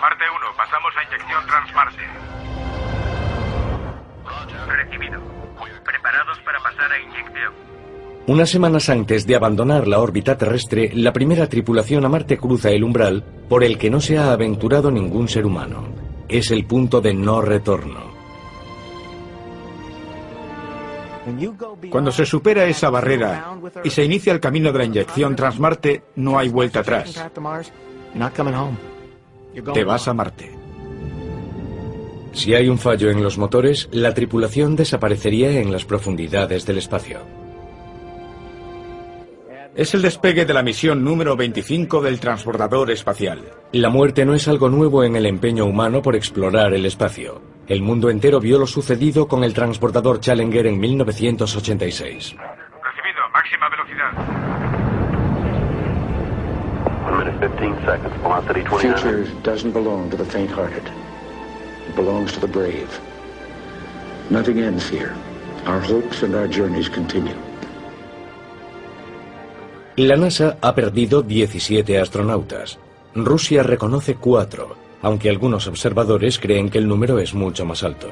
Marte 0.00 0.24
1, 0.28 0.46
pasamos 0.56 0.92
a 0.96 1.04
inyección 1.04 1.46
Transmarte. 1.46 2.02
Recibido. 4.66 5.20
Preparados 5.84 6.38
para 6.44 6.58
pasar 6.58 6.90
a 6.90 7.00
inyección. 7.00 7.52
Unas 8.26 8.50
semanas 8.50 8.88
antes 8.88 9.28
de 9.28 9.36
abandonar 9.36 9.86
la 9.86 10.00
órbita 10.00 10.36
terrestre, 10.36 10.90
la 10.92 11.12
primera 11.12 11.48
tripulación 11.48 12.04
a 12.04 12.08
Marte 12.08 12.36
cruza 12.36 12.70
el 12.70 12.82
umbral 12.82 13.22
por 13.48 13.62
el 13.62 13.78
que 13.78 13.90
no 13.90 14.00
se 14.00 14.18
ha 14.18 14.32
aventurado 14.32 14.90
ningún 14.90 15.28
ser 15.28 15.46
humano. 15.46 15.84
Es 16.28 16.50
el 16.50 16.66
punto 16.66 17.00
de 17.00 17.14
no 17.14 17.42
retorno. 17.42 18.05
Cuando 21.90 22.12
se 22.12 22.24
supera 22.26 22.64
esa 22.66 22.90
barrera 22.90 23.58
y 23.82 23.90
se 23.90 24.04
inicia 24.04 24.32
el 24.32 24.40
camino 24.40 24.72
de 24.72 24.78
la 24.78 24.84
inyección 24.84 25.34
Transmarte, 25.34 26.04
no 26.16 26.38
hay 26.38 26.48
vuelta 26.48 26.80
atrás. 26.80 27.24
Te 29.72 29.84
vas 29.84 30.08
a 30.08 30.14
Marte. 30.14 30.52
Si 32.32 32.54
hay 32.54 32.68
un 32.68 32.78
fallo 32.78 33.10
en 33.10 33.22
los 33.22 33.38
motores, 33.38 33.88
la 33.92 34.12
tripulación 34.12 34.76
desaparecería 34.76 35.58
en 35.58 35.72
las 35.72 35.86
profundidades 35.86 36.66
del 36.66 36.78
espacio. 36.78 37.20
Es 39.74 39.94
el 39.94 40.02
despegue 40.02 40.44
de 40.44 40.54
la 40.54 40.62
misión 40.62 41.02
número 41.02 41.36
25 41.36 42.00
del 42.02 42.20
transbordador 42.20 42.90
espacial. 42.90 43.42
La 43.72 43.90
muerte 43.90 44.24
no 44.24 44.34
es 44.34 44.48
algo 44.48 44.68
nuevo 44.68 45.04
en 45.04 45.16
el 45.16 45.26
empeño 45.26 45.66
humano 45.66 46.02
por 46.02 46.14
explorar 46.16 46.72
el 46.74 46.86
espacio. 46.86 47.55
El 47.68 47.82
mundo 47.82 48.10
entero 48.10 48.38
vio 48.38 48.58
lo 48.58 48.66
sucedido 48.66 49.26
con 49.26 49.42
el 49.42 49.52
transbordador 49.52 50.20
Challenger 50.20 50.68
en 50.68 50.78
1986. 50.78 52.36
Recibido, 52.84 53.28
máxima 53.34 53.68
velocidad. 53.70 54.12
Future 58.78 59.24
doesn't 59.42 59.72
belong 59.72 60.08
to 60.10 60.16
the 60.16 60.24
faint-hearted. 60.24 60.82
It 61.88 61.96
belongs 61.96 62.32
to 62.34 62.40
the 62.40 62.46
brave. 62.46 62.88
Nothing 64.30 64.60
ends 64.60 64.88
here. 64.88 65.12
Our 65.66 65.80
hopes 65.80 66.22
and 66.22 66.36
our 66.36 66.48
journeys 66.48 66.88
continue. 66.88 67.34
La 69.96 70.16
NASA 70.16 70.58
ha 70.60 70.74
perdido 70.74 71.22
17 71.22 71.98
astronautas. 71.98 72.78
Rusia 73.14 73.62
reconoce 73.62 74.14
4, 74.14 74.85
aunque 75.06 75.30
algunos 75.30 75.68
observadores 75.68 76.40
creen 76.40 76.68
que 76.68 76.78
el 76.78 76.88
número 76.88 77.20
es 77.20 77.32
mucho 77.32 77.64
más 77.64 77.84
alto. 77.84 78.08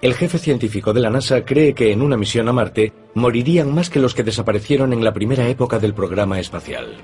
El 0.00 0.14
jefe 0.14 0.38
científico 0.38 0.92
de 0.92 1.00
la 1.00 1.10
NASA 1.10 1.44
cree 1.44 1.74
que 1.74 1.90
en 1.90 2.00
una 2.00 2.16
misión 2.16 2.48
a 2.48 2.52
Marte 2.52 2.92
morirían 3.14 3.74
más 3.74 3.90
que 3.90 3.98
los 3.98 4.14
que 4.14 4.22
desaparecieron 4.22 4.92
en 4.92 5.02
la 5.02 5.12
primera 5.12 5.48
época 5.48 5.80
del 5.80 5.94
programa 5.94 6.38
espacial. 6.38 6.94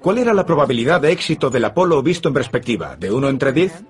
¿Cuál 0.00 0.16
era 0.16 0.32
la 0.32 0.46
probabilidad 0.46 1.02
de 1.02 1.12
éxito 1.12 1.50
del 1.50 1.66
Apolo 1.66 2.02
visto 2.02 2.28
en 2.28 2.32
perspectiva? 2.32 2.96
¿De 2.96 3.12
1 3.12 3.28
entre 3.28 3.52
10? 3.52 3.84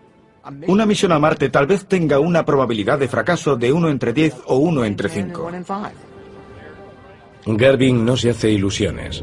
Una 0.67 0.87
misión 0.87 1.13
a 1.13 1.21
Marte 1.21 1.49
tal 1.49 1.69
vez 1.69 1.87
tenga 1.87 2.19
una 2.19 2.45
probabilidad 2.45 2.99
de 2.99 3.07
fracaso 3.07 3.55
de 3.55 3.73
1 3.73 3.91
entre 3.91 4.13
10 4.13 4.39
o 4.47 4.57
1 4.57 4.85
entre 4.85 5.09
5. 5.09 5.51
Garvin 7.47 8.05
no 8.05 8.17
se 8.17 8.31
hace 8.31 8.51
ilusiones. 8.51 9.23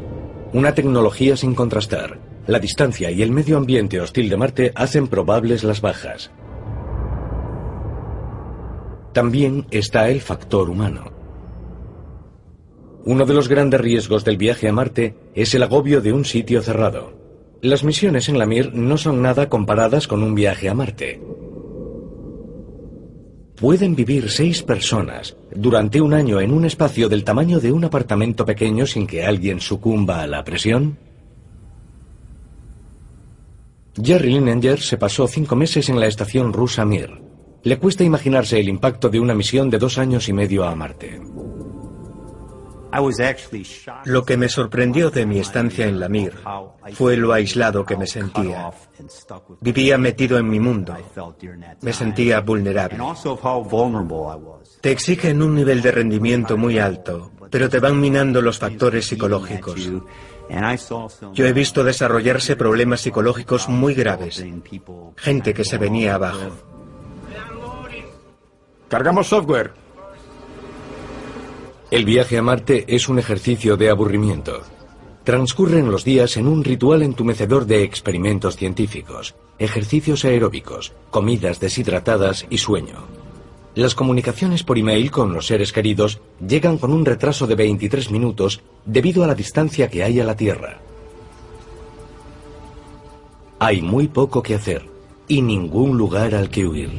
Una 0.54 0.74
tecnología 0.74 1.36
sin 1.36 1.54
contrastar, 1.54 2.29
la 2.50 2.58
distancia 2.58 3.12
y 3.12 3.22
el 3.22 3.30
medio 3.30 3.56
ambiente 3.56 4.00
hostil 4.00 4.28
de 4.28 4.36
Marte 4.36 4.72
hacen 4.74 5.06
probables 5.06 5.62
las 5.62 5.80
bajas. 5.80 6.32
También 9.12 9.66
está 9.70 10.08
el 10.10 10.20
factor 10.20 10.68
humano. 10.68 11.12
Uno 13.04 13.24
de 13.24 13.34
los 13.34 13.48
grandes 13.48 13.80
riesgos 13.80 14.24
del 14.24 14.36
viaje 14.36 14.68
a 14.68 14.72
Marte 14.72 15.14
es 15.32 15.54
el 15.54 15.62
agobio 15.62 16.00
de 16.00 16.12
un 16.12 16.24
sitio 16.24 16.60
cerrado. 16.60 17.12
Las 17.62 17.84
misiones 17.84 18.28
en 18.28 18.38
la 18.38 18.46
Mir 18.46 18.74
no 18.74 18.96
son 18.96 19.22
nada 19.22 19.48
comparadas 19.48 20.08
con 20.08 20.22
un 20.22 20.34
viaje 20.34 20.68
a 20.68 20.74
Marte. 20.74 21.22
¿Pueden 23.54 23.94
vivir 23.94 24.28
seis 24.28 24.62
personas 24.64 25.36
durante 25.54 26.00
un 26.00 26.14
año 26.14 26.40
en 26.40 26.50
un 26.50 26.64
espacio 26.64 27.08
del 27.08 27.22
tamaño 27.22 27.60
de 27.60 27.70
un 27.70 27.84
apartamento 27.84 28.44
pequeño 28.44 28.86
sin 28.86 29.06
que 29.06 29.24
alguien 29.24 29.60
sucumba 29.60 30.22
a 30.22 30.26
la 30.26 30.42
presión? 30.42 31.09
Jerry 33.96 34.30
Linenger 34.30 34.80
se 34.80 34.96
pasó 34.96 35.26
cinco 35.26 35.56
meses 35.56 35.88
en 35.88 35.98
la 35.98 36.06
estación 36.06 36.52
rusa 36.52 36.84
Mir. 36.84 37.10
Le 37.62 37.78
cuesta 37.78 38.04
imaginarse 38.04 38.58
el 38.58 38.68
impacto 38.68 39.08
de 39.08 39.20
una 39.20 39.34
misión 39.34 39.68
de 39.68 39.78
dos 39.78 39.98
años 39.98 40.28
y 40.28 40.32
medio 40.32 40.64
a 40.64 40.74
Marte. 40.74 41.20
Lo 44.04 44.24
que 44.24 44.36
me 44.36 44.48
sorprendió 44.48 45.10
de 45.10 45.26
mi 45.26 45.38
estancia 45.38 45.86
en 45.86 46.00
la 46.00 46.08
Mir 46.08 46.34
fue 46.92 47.16
lo 47.16 47.32
aislado 47.32 47.84
que 47.84 47.96
me 47.96 48.06
sentía. 48.06 48.70
Vivía 49.60 49.98
metido 49.98 50.38
en 50.38 50.48
mi 50.48 50.58
mundo. 50.58 50.96
Me 51.82 51.92
sentía 51.92 52.40
vulnerable. 52.40 52.98
Te 54.80 54.90
exigen 54.90 55.42
un 55.42 55.54
nivel 55.54 55.82
de 55.82 55.92
rendimiento 55.92 56.56
muy 56.56 56.78
alto, 56.78 57.30
pero 57.50 57.68
te 57.68 57.78
van 57.78 58.00
minando 58.00 58.40
los 58.42 58.58
factores 58.58 59.06
psicológicos. 59.06 59.76
Yo 61.32 61.46
he 61.46 61.52
visto 61.52 61.84
desarrollarse 61.84 62.56
problemas 62.56 63.00
psicológicos 63.00 63.68
muy 63.68 63.94
graves. 63.94 64.44
Gente 65.16 65.54
que 65.54 65.64
se 65.64 65.78
venía 65.78 66.14
abajo. 66.16 66.50
Cargamos 68.88 69.28
software. 69.28 69.72
El 71.90 72.04
viaje 72.04 72.38
a 72.38 72.42
Marte 72.42 72.84
es 72.88 73.08
un 73.08 73.18
ejercicio 73.18 73.76
de 73.76 73.90
aburrimiento. 73.90 74.62
Transcurren 75.24 75.90
los 75.90 76.04
días 76.04 76.36
en 76.36 76.46
un 76.46 76.64
ritual 76.64 77.02
entumecedor 77.02 77.66
de 77.66 77.82
experimentos 77.82 78.56
científicos, 78.56 79.34
ejercicios 79.58 80.24
aeróbicos, 80.24 80.92
comidas 81.10 81.60
deshidratadas 81.60 82.46
y 82.48 82.58
sueño. 82.58 83.19
Las 83.74 83.94
comunicaciones 83.94 84.64
por 84.64 84.78
email 84.78 85.10
con 85.10 85.32
los 85.32 85.46
seres 85.46 85.72
queridos 85.72 86.20
llegan 86.44 86.76
con 86.76 86.92
un 86.92 87.04
retraso 87.04 87.46
de 87.46 87.54
23 87.54 88.10
minutos 88.10 88.62
debido 88.84 89.22
a 89.22 89.28
la 89.28 89.34
distancia 89.34 89.88
que 89.88 90.02
hay 90.02 90.18
a 90.18 90.24
la 90.24 90.36
Tierra. 90.36 90.78
Hay 93.60 93.80
muy 93.80 94.08
poco 94.08 94.42
que 94.42 94.54
hacer 94.54 94.86
y 95.28 95.42
ningún 95.42 95.96
lugar 95.96 96.34
al 96.34 96.50
que 96.50 96.66
huir. 96.66 96.90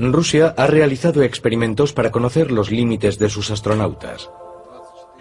Rusia 0.00 0.52
ha 0.56 0.66
realizado 0.66 1.22
experimentos 1.22 1.92
para 1.92 2.10
conocer 2.10 2.50
los 2.50 2.72
límites 2.72 3.20
de 3.20 3.30
sus 3.30 3.52
astronautas. 3.52 4.30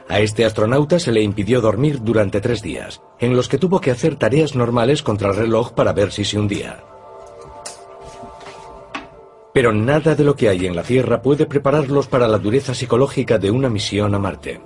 A 0.10 0.20
este 0.20 0.44
astronauta 0.44 0.98
se 0.98 1.12
le 1.12 1.22
impidió 1.22 1.62
dormir 1.62 2.02
durante 2.02 2.42
tres 2.42 2.64
días, 2.64 3.02
en 3.20 3.36
los 3.36 3.48
que 3.48 3.60
tuvo 3.60 3.80
que 3.80 3.92
hacer 3.92 4.16
tareas 4.16 4.56
normales 4.56 5.04
contra 5.04 5.30
el 5.30 5.36
reloj 5.36 5.74
para 5.74 5.94
ver 5.94 6.12
si 6.12 6.26
se 6.26 6.40
hundía. 6.40 6.84
Pero 9.54 9.74
nada 9.74 10.16
de 10.16 10.24
lo 10.24 10.36
que 10.36 10.50
hay 10.50 10.66
en 10.66 10.76
la 10.76 10.84
Tierra 10.84 11.22
puede 11.22 11.46
prepararlos 11.46 12.08
para 12.08 12.28
la 12.28 12.38
dureza 12.38 12.74
psicológica 12.74 13.38
de 13.38 13.52
una 13.52 13.70
misión 13.70 14.16
a 14.16 14.20
Marte. 14.20 14.62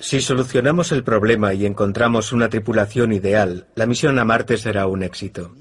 Si 0.00 0.20
solucionamos 0.20 0.92
el 0.92 1.04
problema 1.04 1.52
y 1.52 1.66
encontramos 1.66 2.32
una 2.32 2.48
tripulación 2.48 3.12
ideal, 3.12 3.66
la 3.74 3.86
misión 3.86 4.18
a 4.18 4.24
Marte 4.24 4.56
será 4.56 4.86
un 4.86 5.02
éxito. 5.02 5.52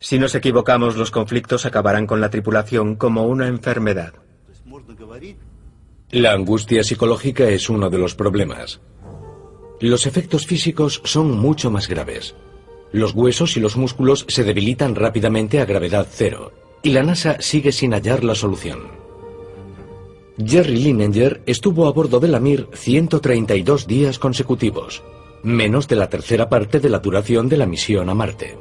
Si 0.00 0.18
nos 0.18 0.34
equivocamos, 0.34 0.96
los 0.96 1.10
conflictos 1.10 1.64
acabarán 1.64 2.06
con 2.06 2.20
la 2.20 2.28
tripulación 2.28 2.96
como 2.96 3.24
una 3.24 3.46
enfermedad. 3.46 4.14
La 6.10 6.32
angustia 6.32 6.84
psicológica 6.84 7.48
es 7.48 7.70
uno 7.70 7.88
de 7.88 7.98
los 7.98 8.14
problemas. 8.14 8.80
Los 9.80 10.06
efectos 10.06 10.46
físicos 10.46 11.00
son 11.04 11.30
mucho 11.30 11.70
más 11.70 11.88
graves. 11.88 12.34
Los 12.92 13.14
huesos 13.14 13.56
y 13.56 13.60
los 13.60 13.76
músculos 13.76 14.24
se 14.28 14.44
debilitan 14.44 14.94
rápidamente 14.94 15.60
a 15.60 15.64
gravedad 15.64 16.06
cero, 16.08 16.52
y 16.84 16.90
la 16.90 17.02
NASA 17.02 17.38
sigue 17.40 17.72
sin 17.72 17.94
hallar 17.94 18.22
la 18.22 18.36
solución. 18.36 18.82
Jerry 20.38 20.76
Linenger 20.76 21.42
estuvo 21.46 21.86
a 21.86 21.92
bordo 21.92 22.20
de 22.20 22.28
la 22.28 22.40
Mir 22.40 22.68
132 22.74 23.86
días 23.86 24.18
consecutivos, 24.18 25.02
menos 25.42 25.88
de 25.88 25.96
la 25.96 26.08
tercera 26.08 26.48
parte 26.48 26.80
de 26.80 26.90
la 26.90 26.98
duración 26.98 27.48
de 27.48 27.56
la 27.56 27.66
misión 27.66 28.10
a 28.10 28.14
Marte. 28.14 28.58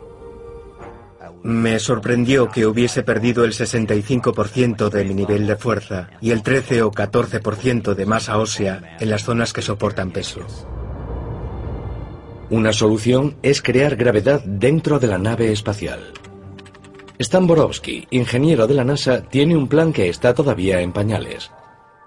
Me 1.43 1.77
sorprendió 1.79 2.49
que 2.49 2.65
hubiese 2.65 3.03
perdido 3.03 3.43
el 3.43 3.51
65% 3.51 4.89
de 4.89 5.03
mi 5.03 5.13
nivel 5.13 5.45
de 5.45 5.57
fuerza 5.57 6.11
y 6.21 6.31
el 6.31 6.41
13 6.41 6.83
o 6.83 6.91
14% 6.91 7.93
de 7.93 8.05
masa 8.05 8.37
ósea 8.37 8.95
en 9.01 9.09
las 9.09 9.25
zonas 9.25 9.51
que 9.51 9.61
soportan 9.61 10.11
peso. 10.11 10.39
Una 12.49 12.71
solución 12.71 13.35
es 13.41 13.61
crear 13.61 13.97
gravedad 13.97 14.41
dentro 14.45 14.99
de 14.99 15.07
la 15.07 15.17
nave 15.17 15.51
espacial. 15.51 16.13
Stan 17.19 17.45
Borowski, 17.45 18.07
ingeniero 18.11 18.67
de 18.67 18.73
la 18.73 18.83
NASA, 18.83 19.21
tiene 19.21 19.55
un 19.55 19.67
plan 19.67 19.93
que 19.93 20.09
está 20.09 20.33
todavía 20.33 20.81
en 20.81 20.91
pañales. 20.91 21.51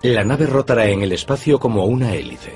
La 0.03 0.25
nave 0.25 0.47
rotará 0.47 0.87
en 0.89 1.03
el 1.03 1.13
espacio 1.13 1.59
como 1.59 1.85
una 1.87 2.15
hélice. 2.15 2.55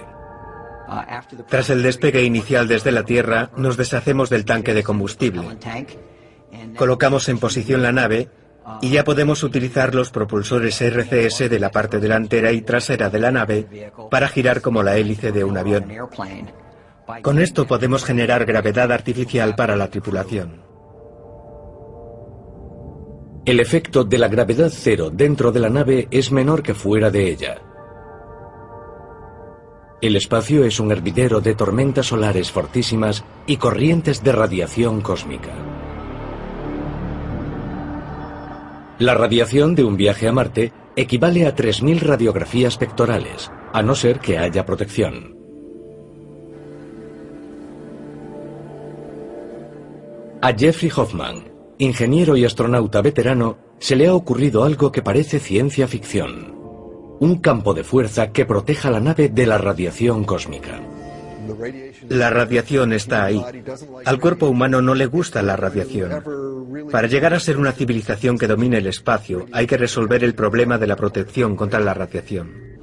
Tras 1.49 1.71
el 1.71 1.83
despegue 1.83 2.23
inicial 2.25 2.67
desde 2.67 2.91
la 2.91 3.05
Tierra, 3.05 3.51
nos 3.57 3.77
deshacemos 3.77 4.29
del 4.31 4.45
tanque 4.45 4.75
de 4.75 4.83
combustible. 4.83 5.43
Colocamos 6.77 7.29
en 7.29 7.39
posición 7.39 7.83
la 7.83 7.93
nave 7.93 8.29
y 8.81 8.91
ya 8.91 9.05
podemos 9.05 9.43
utilizar 9.43 9.95
los 9.95 10.11
propulsores 10.11 10.81
RCS 10.81 11.49
de 11.49 11.61
la 11.61 11.71
parte 11.71 12.01
delantera 12.01 12.53
y 12.53 12.63
trasera 12.63 13.09
de 13.09 13.19
la 13.19 13.31
nave 13.31 13.93
para 14.11 14.29
girar 14.29 14.61
como 14.61 14.83
la 14.83 14.97
hélice 14.97 15.33
de 15.33 15.45
un 15.45 15.57
avión. 15.57 15.87
Con 17.23 17.41
esto 17.41 17.67
podemos 17.67 18.05
generar 18.05 18.45
gravedad 18.45 18.91
artificial 18.93 19.55
para 19.55 19.77
la 19.77 19.89
tripulación. 19.89 20.70
El 23.51 23.59
efecto 23.59 24.05
de 24.05 24.17
la 24.17 24.29
gravedad 24.29 24.71
cero 24.73 25.11
dentro 25.13 25.51
de 25.51 25.59
la 25.59 25.69
nave 25.69 26.07
es 26.13 26.31
menor 26.31 26.63
que 26.63 26.73
fuera 26.73 27.11
de 27.11 27.29
ella. 27.29 27.61
El 30.01 30.15
espacio 30.15 30.65
es 30.65 30.79
un 30.79 30.93
hervidero 30.93 31.41
de 31.41 31.57
tormentas 31.57 32.07
solares 32.07 32.53
fortísimas 32.53 33.25
y 33.49 33.57
corrientes 33.57 34.23
de 34.23 34.31
radiación 34.31 35.01
cósmica. 35.01 35.51
La 39.01 39.15
radiación 39.15 39.75
de 39.75 39.83
un 39.83 39.97
viaje 39.97 40.29
a 40.29 40.33
Marte 40.33 40.73
equivale 40.95 41.45
a 41.45 41.57
3.000 41.57 41.99
radiografías 42.03 42.77
pectorales, 42.77 43.51
a 43.73 43.83
no 43.83 43.97
ser 43.97 44.21
que 44.21 44.39
haya 44.39 44.65
protección. 44.65 45.37
A 50.41 50.53
Jeffrey 50.57 50.93
Hoffman, 50.95 51.50
ingeniero 51.81 52.37
y 52.37 52.45
astronauta 52.45 53.01
veterano, 53.01 53.57
se 53.79 53.97
le 53.97 54.07
ha 54.07 54.15
ocurrido 54.15 54.65
algo 54.65 54.93
que 54.93 55.03
parece 55.03 55.39
ciencia 55.39 55.89
ficción. 55.89 56.55
Un 57.21 57.39
campo 57.39 57.75
de 57.75 57.85
fuerza 57.85 58.33
que 58.33 58.45
proteja 58.45 58.91
la 58.91 59.01
nave 59.01 59.31
de 59.31 59.47
la 59.47 59.59
radiación 59.59 60.25
cósmica. 60.25 60.81
La 62.09 62.31
radiación 62.31 62.93
está 62.93 63.25
ahí. 63.25 63.43
Al 64.05 64.21
cuerpo 64.21 64.47
humano 64.47 64.83
no 64.83 64.95
le 64.95 65.07
gusta 65.07 65.43
la 65.43 65.57
radiación. 65.57 66.23
Para 66.91 67.09
llegar 67.09 67.33
a 67.33 67.41
ser 67.41 67.57
una 67.57 67.73
civilización 67.73 68.37
que 68.37 68.47
domine 68.47 68.79
el 68.79 68.87
espacio, 68.87 69.47
hay 69.51 69.67
que 69.67 69.79
resolver 69.79 70.23
el 70.23 70.35
problema 70.35 70.77
de 70.77 70.87
la 70.87 70.97
protección 70.97 71.57
contra 71.57 71.81
la 71.81 71.95
radiación. 71.95 72.80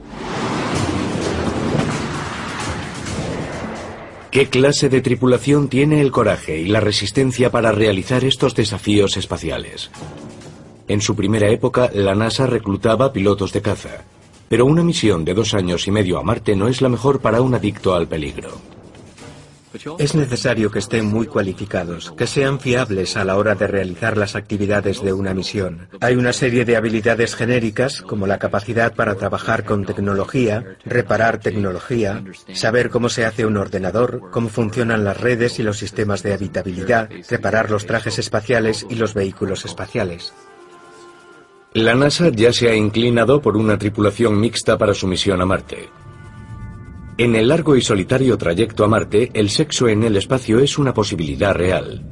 ¿Qué 4.32 4.48
clase 4.48 4.90
de 4.90 5.02
tripulación 5.02 5.70
tiene 5.70 6.02
el 6.02 6.12
coraje 6.12 6.60
y 6.60 6.68
la 6.68 6.82
resistencia 6.82 7.50
para 7.50 7.72
realizar 7.72 8.26
estos 8.26 8.54
desafíos 8.56 9.16
espaciales? 9.16 9.90
En 10.88 11.02
su 11.02 11.16
primera 11.16 11.50
época, 11.50 11.90
la 11.94 12.14
NASA 12.14 12.46
reclutaba 12.46 13.14
pilotos 13.14 13.54
de 13.54 13.62
caza, 13.62 14.04
pero 14.50 14.66
una 14.66 14.84
misión 14.84 15.24
de 15.24 15.34
dos 15.34 15.54
años 15.54 15.88
y 15.88 15.92
medio 15.92 16.20
a 16.20 16.24
Marte 16.24 16.56
no 16.56 16.68
es 16.68 16.82
la 16.82 16.90
mejor 16.90 17.22
para 17.22 17.42
un 17.42 17.56
adicto 17.56 17.96
al 17.96 18.08
peligro. 18.08 18.77
Es 20.00 20.16
necesario 20.16 20.72
que 20.72 20.80
estén 20.80 21.06
muy 21.06 21.28
cualificados, 21.28 22.12
que 22.18 22.28
sean 22.28 22.60
fiables 22.60 23.18
a 23.18 23.26
la 23.26 23.38
hora 23.38 23.56
de 23.56 23.68
realizar 23.68 24.18
las 24.18 24.36
actividades 24.36 25.02
de 25.02 25.14
una 25.14 25.34
misión. 25.34 25.90
Hay 26.02 26.16
una 26.16 26.34
serie 26.34 26.66
de 26.66 26.78
habilidades 26.78 27.36
genéricas, 27.36 28.02
como 28.02 28.28
la 28.28 28.40
capacidad 28.40 28.94
para 28.94 29.16
trabajar 29.16 29.66
con 29.66 29.86
tecnología, 29.86 30.78
reparar 30.86 31.40
tecnología, 31.40 32.24
saber 32.54 32.90
cómo 32.90 33.10
se 33.10 33.26
hace 33.26 33.46
un 33.46 33.58
ordenador, 33.58 34.30
cómo 34.32 34.50
funcionan 34.50 35.04
las 35.04 35.20
redes 35.20 35.60
y 35.60 35.64
los 35.64 35.78
sistemas 35.78 36.24
de 36.24 36.34
habitabilidad, 36.34 37.10
reparar 37.30 37.70
los 37.70 37.86
trajes 37.86 38.20
espaciales 38.20 38.86
y 38.90 38.96
los 38.96 39.14
vehículos 39.14 39.66
espaciales. 39.66 40.34
La 41.74 41.94
NASA 41.94 42.30
ya 42.30 42.52
se 42.54 42.70
ha 42.70 42.76
inclinado 42.76 43.42
por 43.42 43.58
una 43.58 43.78
tripulación 43.78 44.40
mixta 44.40 44.78
para 44.78 44.94
su 44.94 45.06
misión 45.06 45.42
a 45.42 45.46
Marte. 45.46 45.90
En 47.20 47.36
el 47.36 47.48
largo 47.48 47.76
y 47.76 47.82
solitario 47.82 48.38
trayecto 48.38 48.84
a 48.84 48.88
Marte, 48.88 49.32
el 49.34 49.50
sexo 49.50 49.88
en 49.88 50.04
el 50.04 50.18
espacio 50.18 50.60
es 50.60 50.78
una 50.78 50.94
posibilidad 50.94 51.56
real. 51.56 52.06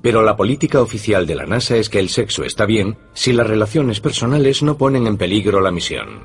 Pero 0.00 0.22
la 0.22 0.34
política 0.34 0.80
oficial 0.80 1.26
de 1.26 1.34
la 1.34 1.44
NASA 1.44 1.76
es 1.76 1.90
que 1.90 1.98
el 1.98 2.08
sexo 2.08 2.42
está 2.44 2.64
bien 2.64 2.96
si 3.12 3.34
las 3.34 3.46
relaciones 3.46 4.00
personales 4.00 4.62
no 4.62 4.78
ponen 4.78 5.06
en 5.06 5.18
peligro 5.18 5.60
la 5.60 5.70
misión. 5.70 6.24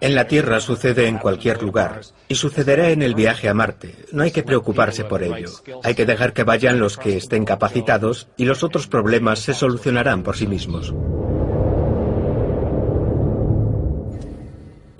En 0.00 0.16
la 0.16 0.26
Tierra 0.26 0.58
sucede 0.58 1.06
en 1.06 1.18
cualquier 1.18 1.62
lugar 1.62 2.00
y 2.26 2.34
sucederá 2.34 2.90
en 2.90 3.02
el 3.02 3.14
viaje 3.14 3.48
a 3.48 3.54
Marte. 3.54 3.94
No 4.10 4.24
hay 4.24 4.32
que 4.32 4.42
preocuparse 4.42 5.04
por 5.04 5.22
ello. 5.22 5.50
Hay 5.84 5.94
que 5.94 6.06
dejar 6.06 6.32
que 6.32 6.42
vayan 6.42 6.80
los 6.80 6.96
que 6.96 7.18
estén 7.18 7.44
capacitados 7.44 8.26
y 8.36 8.46
los 8.46 8.64
otros 8.64 8.88
problemas 8.88 9.38
se 9.38 9.54
solucionarán 9.54 10.24
por 10.24 10.36
sí 10.36 10.48
mismos. 10.48 10.92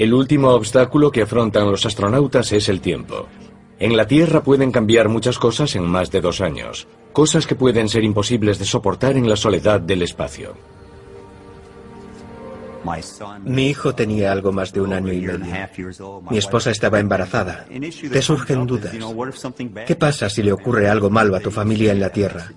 El 0.02 0.14
último 0.14 0.48
obstáculo 0.50 1.12
que 1.12 1.22
afrontan 1.22 1.70
los 1.70 1.86
astronautas 1.86 2.50
es 2.50 2.68
el 2.68 2.80
tiempo. 2.80 3.28
En 3.78 3.96
la 3.96 4.04
Tierra 4.04 4.42
pueden 4.42 4.72
cambiar 4.72 5.08
muchas 5.08 5.38
cosas 5.38 5.76
en 5.76 5.84
más 5.84 6.10
de 6.10 6.20
dos 6.20 6.40
años, 6.40 6.88
cosas 7.12 7.46
que 7.46 7.54
pueden 7.54 7.88
ser 7.88 8.02
imposibles 8.02 8.58
de 8.58 8.64
soportar 8.64 9.16
en 9.16 9.28
la 9.28 9.36
soledad 9.36 9.80
del 9.80 10.02
espacio. 10.02 10.56
Mi 13.44 13.68
hijo 13.68 13.94
tenía 13.94 14.32
algo 14.32 14.50
más 14.50 14.72
de 14.72 14.80
un 14.80 14.92
año 14.92 15.12
y 15.12 15.20
medio. 15.20 16.20
Mi 16.28 16.38
esposa 16.38 16.72
estaba 16.72 16.98
embarazada. 16.98 17.64
Te 18.10 18.22
surgen 18.22 18.66
dudas. 18.66 18.92
¿Qué 19.86 19.94
pasa 19.94 20.28
si 20.28 20.42
le 20.42 20.50
ocurre 20.50 20.88
algo 20.88 21.10
malo 21.10 21.36
a 21.36 21.40
tu 21.40 21.52
familia 21.52 21.92
en 21.92 22.00
la 22.00 22.10
Tierra? 22.10 22.50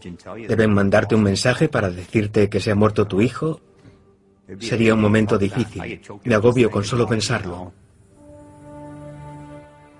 ¿Deben 0.47 0.73
mandarte 0.73 1.13
un 1.13 1.21
mensaje 1.21 1.69
para 1.69 1.91
decirte 1.91 2.49
que 2.49 2.60
se 2.60 2.71
ha 2.71 2.75
muerto 2.75 3.05
tu 3.05 3.21
hijo 3.21 3.62
Sería 4.60 4.93
un 4.93 5.01
momento 5.01 5.38
difícil. 5.38 5.99
Me 6.23 6.36
agobio 6.36 6.69
con 6.69 6.84
solo 6.84 7.08
pensarlo. 7.08 7.73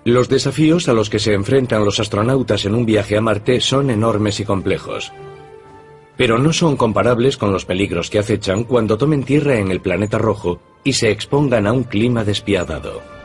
Los 0.04 0.28
desafíos 0.28 0.88
a 0.88 0.92
los 0.92 1.10
que 1.10 1.18
se 1.18 1.34
enfrentan 1.34 1.84
los 1.84 1.98
astronautas 1.98 2.64
en 2.64 2.74
un 2.74 2.86
viaje 2.86 3.16
a 3.16 3.20
Marte 3.20 3.60
son 3.60 3.90
enormes 3.90 4.38
y 4.38 4.44
complejos. 4.44 5.12
Pero 6.16 6.38
no 6.38 6.52
son 6.52 6.76
comparables 6.76 7.36
con 7.36 7.52
los 7.52 7.64
peligros 7.64 8.08
que 8.08 8.20
acechan 8.20 8.64
cuando 8.64 8.96
tomen 8.96 9.24
tierra 9.24 9.58
en 9.58 9.70
el 9.70 9.80
planeta 9.80 10.16
rojo 10.16 10.60
y 10.84 10.92
se 10.92 11.10
expongan 11.10 11.66
a 11.66 11.72
un 11.72 11.82
clima 11.82 12.22
despiadado. 12.22 13.15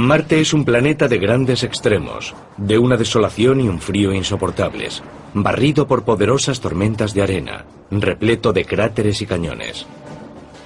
Marte 0.00 0.40
es 0.40 0.54
un 0.54 0.64
planeta 0.64 1.08
de 1.08 1.18
grandes 1.18 1.62
extremos, 1.62 2.34
de 2.56 2.78
una 2.78 2.96
desolación 2.96 3.60
y 3.60 3.68
un 3.68 3.80
frío 3.80 4.14
insoportables, 4.14 5.02
barrido 5.34 5.86
por 5.86 6.04
poderosas 6.04 6.58
tormentas 6.58 7.12
de 7.12 7.20
arena, 7.20 7.66
repleto 7.90 8.54
de 8.54 8.64
cráteres 8.64 9.20
y 9.20 9.26
cañones. 9.26 9.86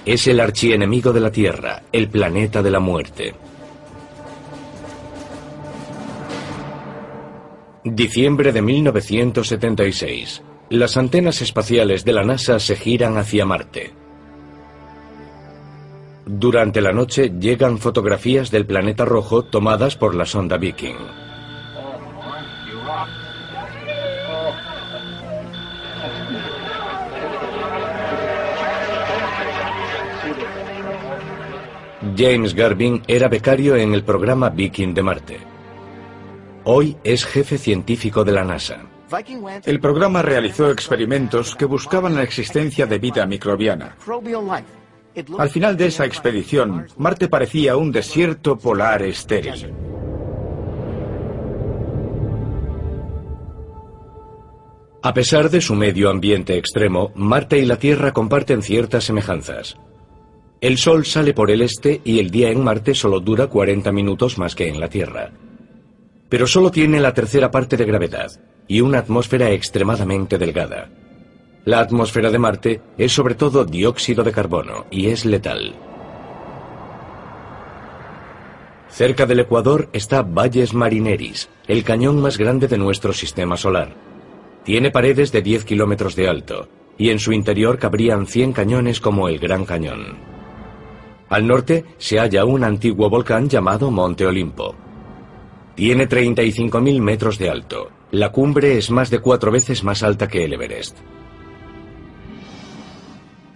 Es 0.05 0.27
el 0.27 0.39
archienemigo 0.39 1.11
de 1.11 1.19
la 1.19 1.31
Tierra, 1.31 1.83
el 1.91 2.07
planeta 2.07 2.63
de 2.63 2.71
la 2.71 2.79
muerte. 2.79 3.33
Diciembre 7.83 8.53
de 8.53 8.61
1976. 8.61 10.43
Las 10.69 10.95
antenas 10.95 11.41
espaciales 11.41 12.05
de 12.05 12.13
la 12.13 12.23
NASA 12.23 12.57
se 12.57 12.77
giran 12.77 13.17
hacia 13.17 13.45
Marte. 13.45 14.04
Durante 16.27 16.81
la 16.81 16.91
noche 16.91 17.33
llegan 17.39 17.77
fotografías 17.77 18.49
del 18.49 18.65
planeta 18.65 19.05
rojo 19.05 19.43
tomadas 19.43 19.95
por 19.95 20.15
la 20.15 20.25
sonda 20.25 20.57
Viking. 20.57 20.95
James 32.17 32.55
Garvin 32.55 33.03
era 33.07 33.27
becario 33.27 33.75
en 33.75 33.93
el 33.93 34.03
programa 34.03 34.49
Viking 34.49 34.93
de 34.95 35.03
Marte. 35.03 35.39
Hoy 36.63 36.97
es 37.03 37.23
jefe 37.25 37.59
científico 37.59 38.23
de 38.23 38.31
la 38.31 38.43
NASA. 38.43 38.79
El 39.65 39.79
programa 39.79 40.23
realizó 40.23 40.71
experimentos 40.71 41.55
que 41.55 41.65
buscaban 41.65 42.15
la 42.15 42.23
existencia 42.23 42.87
de 42.87 42.97
vida 42.97 43.25
microbiana. 43.27 43.95
Al 45.37 45.49
final 45.49 45.77
de 45.77 45.87
esa 45.87 46.05
expedición, 46.05 46.87
Marte 46.97 47.29
parecía 47.29 47.77
un 47.77 47.91
desierto 47.91 48.57
polar 48.57 49.01
estéril. 49.03 49.73
A 55.01 55.13
pesar 55.13 55.49
de 55.49 55.61
su 55.61 55.75
medio 55.75 56.09
ambiente 56.09 56.57
extremo, 56.57 57.11
Marte 57.15 57.59
y 57.59 57.65
la 57.65 57.77
Tierra 57.77 58.11
comparten 58.11 58.61
ciertas 58.61 59.03
semejanzas. 59.03 59.77
El 60.61 60.77
Sol 60.77 61.05
sale 61.05 61.33
por 61.33 61.51
el 61.51 61.61
este 61.61 62.01
y 62.03 62.19
el 62.19 62.31
día 62.31 62.49
en 62.49 62.63
Marte 62.63 62.95
solo 62.95 63.19
dura 63.19 63.47
40 63.47 63.91
minutos 63.91 64.37
más 64.37 64.55
que 64.55 64.67
en 64.67 64.79
la 64.79 64.89
Tierra. 64.89 65.31
Pero 66.27 66.47
solo 66.47 66.71
tiene 66.71 66.99
la 66.99 67.13
tercera 67.13 67.51
parte 67.51 67.77
de 67.77 67.85
gravedad 67.85 68.31
y 68.67 68.81
una 68.81 68.99
atmósfera 68.99 69.51
extremadamente 69.51 70.39
delgada. 70.39 70.89
La 71.65 71.79
atmósfera 71.79 72.29
de 72.29 72.37
Marte 72.37 72.81
es 72.95 73.11
sobre 73.11 73.33
todo 73.33 73.65
dióxido 73.65 74.23
de 74.23 74.31
carbono 74.31 74.85
y 74.91 75.07
es 75.07 75.25
letal. 75.25 75.73
Cerca 78.87 79.25
del 79.25 79.39
Ecuador 79.39 79.89
está 79.91 80.21
Valles 80.21 80.75
Marineris, 80.75 81.49
el 81.67 81.83
cañón 81.83 82.21
más 82.21 82.37
grande 82.37 82.67
de 82.67 82.77
nuestro 82.77 83.13
sistema 83.13 83.57
solar. 83.57 83.95
Tiene 84.63 84.91
paredes 84.91 85.31
de 85.31 85.41
10 85.41 85.65
kilómetros 85.65 86.15
de 86.15 86.29
alto, 86.29 86.69
y 86.99 87.09
en 87.09 87.17
su 87.17 87.33
interior 87.33 87.79
cabrían 87.79 88.27
100 88.27 88.53
cañones 88.53 89.01
como 89.01 89.27
el 89.27 89.39
Gran 89.39 89.65
Cañón. 89.65 90.17
Al 91.29 91.47
norte 91.47 91.83
se 91.97 92.19
halla 92.19 92.45
un 92.45 92.63
antiguo 92.63 93.09
volcán 93.09 93.49
llamado 93.49 93.89
Monte 93.89 94.27
Olimpo. 94.27 94.75
Tiene 95.73 96.07
35.000 96.07 97.01
metros 97.01 97.39
de 97.39 97.49
alto. 97.49 97.89
La 98.11 98.31
cumbre 98.31 98.77
es 98.77 98.91
más 98.91 99.09
de 99.09 99.19
cuatro 99.19 99.51
veces 99.51 99.83
más 99.83 100.03
alta 100.03 100.27
que 100.27 100.45
el 100.45 100.53
Everest. 100.53 100.97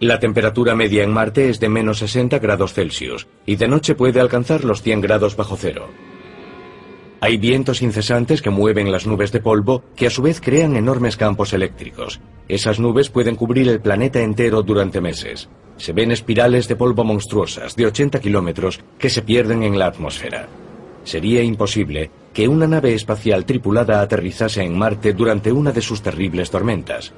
La 0.01 0.17
temperatura 0.17 0.75
media 0.75 1.03
en 1.03 1.11
Marte 1.11 1.49
es 1.49 1.59
de 1.59 1.67
menos 1.67 1.97
60 1.97 2.39
grados 2.39 2.73
Celsius 2.73 3.27
y 3.45 3.57
de 3.57 3.67
noche 3.67 3.95
puede 3.95 4.21
alcanzar 4.21 4.63
los 4.63 4.81
100 4.81 5.01
grados 5.01 5.35
bajo 5.35 5.57
cero. 5.57 5.89
Hay 7.19 7.35
vientos 7.35 7.81
incesantes 7.81 8.41
que 8.41 8.49
mueven 8.49 8.93
las 8.93 9.05
nubes 9.05 9.33
de 9.33 9.41
polvo 9.41 9.83
que 9.97 10.07
a 10.07 10.09
su 10.09 10.21
vez 10.21 10.39
crean 10.39 10.77
enormes 10.77 11.17
campos 11.17 11.51
eléctricos. 11.51 12.21
Esas 12.47 12.79
nubes 12.79 13.09
pueden 13.09 13.35
cubrir 13.35 13.67
el 13.67 13.81
planeta 13.81 14.21
entero 14.21 14.63
durante 14.63 15.01
meses. 15.01 15.49
Se 15.75 15.91
ven 15.91 16.11
espirales 16.11 16.69
de 16.69 16.77
polvo 16.77 17.03
monstruosas 17.03 17.75
de 17.75 17.87
80 17.87 18.21
kilómetros 18.21 18.79
que 18.97 19.09
se 19.09 19.21
pierden 19.21 19.63
en 19.63 19.77
la 19.77 19.87
atmósfera. 19.87 20.47
Sería 21.03 21.43
imposible 21.43 22.09
que 22.33 22.47
una 22.47 22.67
nave 22.67 22.93
espacial 22.93 23.43
tripulada 23.43 23.99
aterrizase 23.99 24.63
en 24.63 24.77
Marte 24.77 25.11
durante 25.11 25.51
una 25.51 25.73
de 25.73 25.81
sus 25.81 26.01
terribles 26.01 26.49
tormentas. 26.51 27.13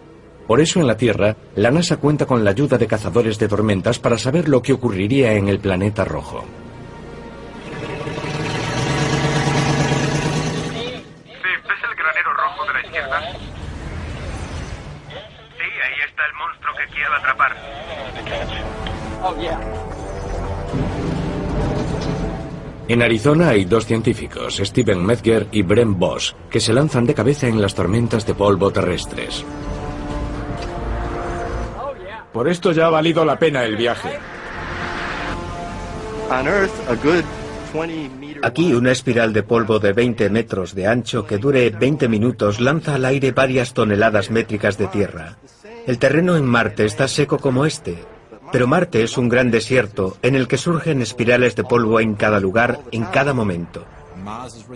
Por 0.48 0.62
eso 0.62 0.80
en 0.80 0.88
la 0.88 0.98
Tierra, 0.98 1.36
la 1.56 1.72
NASA 1.72 1.98
cuenta 1.98 2.26
con 2.26 2.44
la 2.44 2.52
ayuda 2.52 2.78
de 2.78 2.88
cazadores 2.88 3.40
de 3.40 3.48
tormentas 3.48 4.00
para 4.00 4.18
saber 4.18 4.50
lo 4.50 4.62
que 4.62 4.74
ocurriría 4.74 5.34
en 5.34 5.48
el 5.48 5.60
planeta 5.60 6.06
rojo. 6.06 6.44
atrapar. 17.16 17.56
En 22.88 23.02
Arizona 23.02 23.50
hay 23.50 23.66
dos 23.66 23.86
científicos, 23.86 24.58
Steven 24.58 25.06
Medger 25.06 25.48
y 25.52 25.62
Brent 25.62 25.98
Boss, 25.98 26.36
que 26.50 26.60
se 26.60 26.74
lanzan 26.74 27.06
de 27.06 27.14
cabeza 27.14 27.48
en 27.48 27.62
las 27.62 27.74
tormentas 27.74 28.26
de 28.26 28.34
polvo 28.34 28.72
terrestres. 28.72 29.46
Por 32.34 32.48
esto 32.48 32.72
ya 32.72 32.88
ha 32.88 32.90
valido 32.90 33.26
la 33.26 33.38
pena 33.38 33.64
el 33.64 33.76
viaje. 33.76 34.18
Aquí 38.42 38.74
una 38.74 38.92
espiral 38.92 39.34
de 39.34 39.44
polvo 39.44 39.80
de 39.80 39.94
20 39.94 40.30
metros 40.30 40.74
de 40.74 40.88
ancho 40.88 41.26
que 41.26 41.38
dure 41.38 41.70
20 41.70 42.08
minutos 42.08 42.60
lanza 42.60 42.96
al 42.96 43.06
aire 43.06 43.32
varias 43.32 43.74
toneladas 43.74 44.32
métricas 44.32 44.78
de 44.78 44.88
tierra. 44.88 45.38
El 45.86 46.00
terreno 46.00 46.36
en 46.38 46.46
Marte 46.46 46.86
está 46.86 47.08
seco 47.08 47.38
como 47.38 47.66
este, 47.66 47.98
pero 48.52 48.68
Marte 48.68 49.04
es 49.04 49.18
un 49.18 49.30
gran 49.30 49.52
desierto 49.52 50.18
en 50.22 50.36
el 50.36 50.48
que 50.48 50.58
surgen 50.58 51.02
espirales 51.02 51.56
de 51.56 51.64
polvo 51.64 52.00
en 52.00 52.16
cada 52.16 52.40
lugar, 52.40 52.80
en 52.92 53.06
cada 53.06 53.34
momento. 53.34 53.86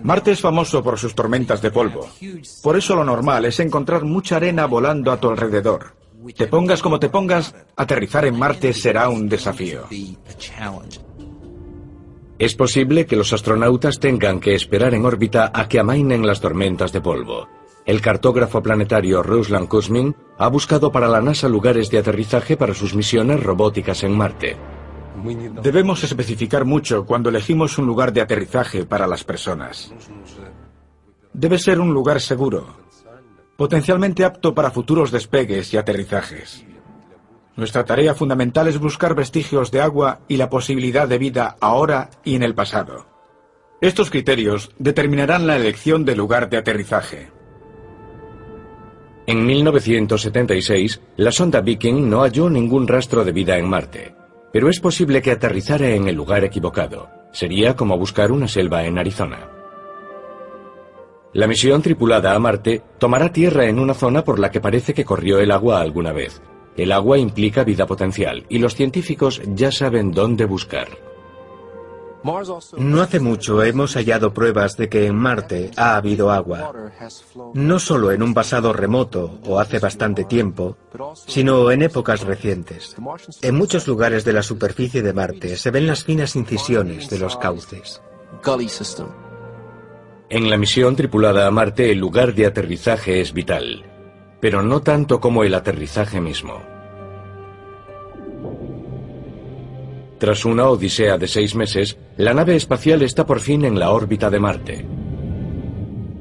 Marte 0.04 0.32
es 0.32 0.42
famoso 0.42 0.84
por 0.84 0.98
sus 0.98 1.16
tormentas 1.16 1.62
de 1.62 1.72
polvo. 1.72 2.10
Por 2.64 2.78
eso 2.78 2.96
lo 2.96 3.04
normal 3.04 3.46
es 3.46 3.60
encontrar 3.60 4.04
mucha 4.04 4.38
arena 4.38 4.66
volando 4.66 5.12
a 5.12 5.20
tu 5.20 5.30
alrededor. 5.30 6.05
Te 6.34 6.48
pongas 6.48 6.82
como 6.82 7.00
te 7.00 7.10
pongas, 7.10 7.54
aterrizar 7.76 8.26
en 8.26 8.38
Marte 8.38 8.74
será 8.74 9.10
un 9.10 9.28
desafío. 9.30 9.84
Es 12.38 12.56
posible 12.56 13.06
que 13.06 13.16
los 13.16 13.32
astronautas 13.34 14.00
tengan 14.00 14.40
que 14.40 14.56
esperar 14.56 14.94
en 14.94 15.06
órbita 15.06 15.52
a 15.54 15.68
que 15.68 15.80
amainen 15.80 16.26
las 16.26 16.42
tormentas 16.42 16.92
de 16.92 17.02
polvo. 17.02 17.48
El 17.86 18.02
cartógrafo 18.02 18.64
planetario 18.64 19.22
Ruslan 19.22 19.68
Kuzmin 19.68 20.16
ha 20.38 20.48
buscado 20.48 20.92
para 20.92 21.08
la 21.08 21.22
NASA 21.22 21.48
lugares 21.48 21.90
de 21.92 22.00
aterrizaje 22.00 22.58
para 22.58 22.74
sus 22.74 22.96
misiones 22.96 23.42
robóticas 23.44 24.04
en 24.04 24.18
Marte. 24.18 24.58
Debemos 25.62 26.04
especificar 26.04 26.66
mucho 26.66 27.06
cuando 27.06 27.30
elegimos 27.30 27.78
un 27.78 27.86
lugar 27.86 28.12
de 28.12 28.22
aterrizaje 28.22 28.86
para 28.86 29.08
las 29.08 29.24
personas. 29.24 29.94
Debe 31.34 31.60
ser 31.60 31.80
un 31.80 31.94
lugar 31.94 32.20
seguro, 32.20 32.85
potencialmente 33.58 34.26
apto 34.26 34.54
para 34.54 34.72
futuros 34.72 35.12
despegues 35.12 35.74
y 35.74 35.78
aterrizajes. 35.78 36.66
Nuestra 37.56 37.86
tarea 37.86 38.14
fundamental 38.14 38.68
es 38.68 38.80
buscar 38.80 39.16
vestigios 39.16 39.72
de 39.72 39.82
agua 39.82 40.20
y 40.28 40.38
la 40.38 40.50
posibilidad 40.50 41.08
de 41.08 41.18
vida 41.18 41.56
ahora 41.62 42.10
y 42.24 42.36
en 42.36 42.44
el 42.44 42.54
pasado. 42.54 43.08
Estos 43.80 44.10
criterios 44.10 44.72
determinarán 44.78 45.48
la 45.48 45.56
elección 45.56 46.04
del 46.04 46.18
lugar 46.18 46.50
de 46.50 46.58
aterrizaje. 46.58 47.32
En 49.28 49.46
1976, 49.46 51.02
la 51.18 51.32
sonda 51.32 51.62
Viking 51.62 52.10
no 52.10 52.22
halló 52.22 52.50
ningún 52.50 52.88
rastro 52.88 53.24
de 53.24 53.32
vida 53.32 53.58
en 53.58 53.68
Marte, 53.68 54.16
pero 54.52 54.70
es 54.70 54.80
posible 54.80 55.22
que 55.22 55.32
aterrizara 55.32 55.90
en 55.90 56.08
el 56.08 56.16
lugar 56.16 56.44
equivocado. 56.44 57.10
Sería 57.32 57.76
como 57.76 57.98
buscar 57.98 58.32
una 58.32 58.48
selva 58.48 58.86
en 58.86 58.98
Arizona. 58.98 59.55
La 61.36 61.48
misión 61.48 61.82
tripulada 61.82 62.34
a 62.34 62.40
Marte 62.40 62.82
tomará 62.98 63.34
tierra 63.34 63.66
en 63.66 63.78
una 63.78 63.94
zona 63.94 64.24
por 64.24 64.40
la 64.40 64.50
que 64.50 64.62
parece 64.62 64.94
que 64.94 65.04
corrió 65.04 65.38
el 65.40 65.52
agua 65.52 65.82
alguna 65.82 66.14
vez. 66.14 66.42
El 66.78 66.94
agua 66.94 67.18
implica 67.18 67.66
vida 67.66 67.86
potencial 67.86 68.46
y 68.48 68.60
los 68.60 68.74
científicos 68.74 69.42
ya 69.48 69.70
saben 69.70 70.12
dónde 70.12 70.46
buscar. 70.46 70.88
No 72.78 73.02
hace 73.02 73.20
mucho 73.20 73.62
hemos 73.64 73.96
hallado 73.96 74.34
pruebas 74.34 74.78
de 74.78 74.88
que 74.88 75.08
en 75.08 75.18
Marte 75.18 75.72
ha 75.76 75.98
habido 75.98 76.32
agua, 76.32 76.72
no 77.54 77.80
solo 77.80 78.14
en 78.14 78.24
un 78.24 78.34
pasado 78.34 78.72
remoto 78.72 79.40
o 79.46 79.60
hace 79.60 79.80
bastante 79.80 80.24
tiempo, 80.24 80.78
sino 81.28 81.70
en 81.70 81.82
épocas 81.82 82.22
recientes. 82.22 82.96
En 83.42 83.56
muchos 83.56 83.90
lugares 83.90 84.24
de 84.24 84.32
la 84.32 84.42
superficie 84.42 85.02
de 85.02 85.12
Marte 85.12 85.58
se 85.58 85.70
ven 85.70 85.86
las 85.86 86.06
finas 86.06 86.38
incisiones 86.38 87.10
de 87.10 87.20
los 87.20 87.36
cauces. 87.36 88.02
En 90.30 90.50
la 90.50 90.58
misión 90.58 90.96
tripulada 90.96 91.46
a 91.46 91.52
Marte 91.52 91.92
el 91.92 92.00
lugar 92.00 92.34
de 92.34 92.48
aterrizaje 92.48 93.22
es 93.22 93.32
vital, 93.32 93.84
pero 94.40 94.64
no 94.64 94.82
tanto 94.82 95.20
como 95.20 95.44
el 95.44 95.54
aterrizaje 95.54 96.20
mismo. 96.20 96.62
Tras 100.18 100.44
una 100.46 100.68
odisea 100.68 101.20
de 101.20 101.28
seis 101.28 101.54
meses, 101.54 101.98
la 102.18 102.34
nave 102.34 102.56
espacial 102.56 103.04
está 103.04 103.28
por 103.28 103.40
fin 103.40 103.66
en 103.66 103.78
la 103.78 103.92
órbita 103.92 104.32
de 104.32 104.40
Marte. 104.40 104.86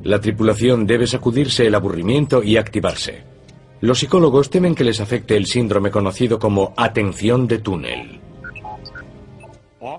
La 0.02 0.20
tripulación 0.20 0.86
debe 0.86 1.06
sacudirse 1.06 1.66
el 1.66 1.74
aburrimiento 1.74 2.42
y 2.42 2.58
activarse. 2.58 3.24
Los 3.80 4.00
psicólogos 4.00 4.50
temen 4.50 4.74
que 4.74 4.84
les 4.84 5.00
afecte 5.00 5.34
el 5.34 5.46
síndrome 5.46 5.90
conocido 5.90 6.38
como 6.38 6.74
atención 6.76 7.48
de 7.48 7.58
túnel. 7.58 8.20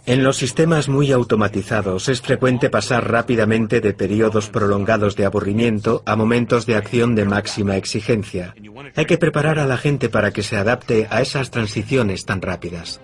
En 0.06 0.24
los 0.24 0.38
sistemas 0.38 0.89
muy 0.89 1.12
automatizados 1.12 2.10
es 2.10 2.21
frecuente 2.21 2.69
pasar 2.69 3.10
rápidamente 3.12 3.82
de 3.82 3.93
periodos 3.93 4.50
prolongados 4.50 5.15
de 5.15 5.26
aburrimiento 5.26 6.02
a 6.06 6.15
momentos 6.15 6.65
de 6.65 6.76
acción 6.76 7.15
de 7.15 7.26
máxima 7.26 7.78
exigencia. 7.78 8.56
Hay 8.95 9.06
que 9.06 9.17
preparar 9.17 9.60
a 9.60 9.65
la 9.65 9.78
gente 9.78 10.10
para 10.10 10.32
que 10.32 10.43
se 10.43 10.58
adapte 10.58 11.08
a 11.10 11.21
esas 11.21 11.52
transiciones 11.52 12.26
tan 12.26 12.41
rápidas. 12.41 13.02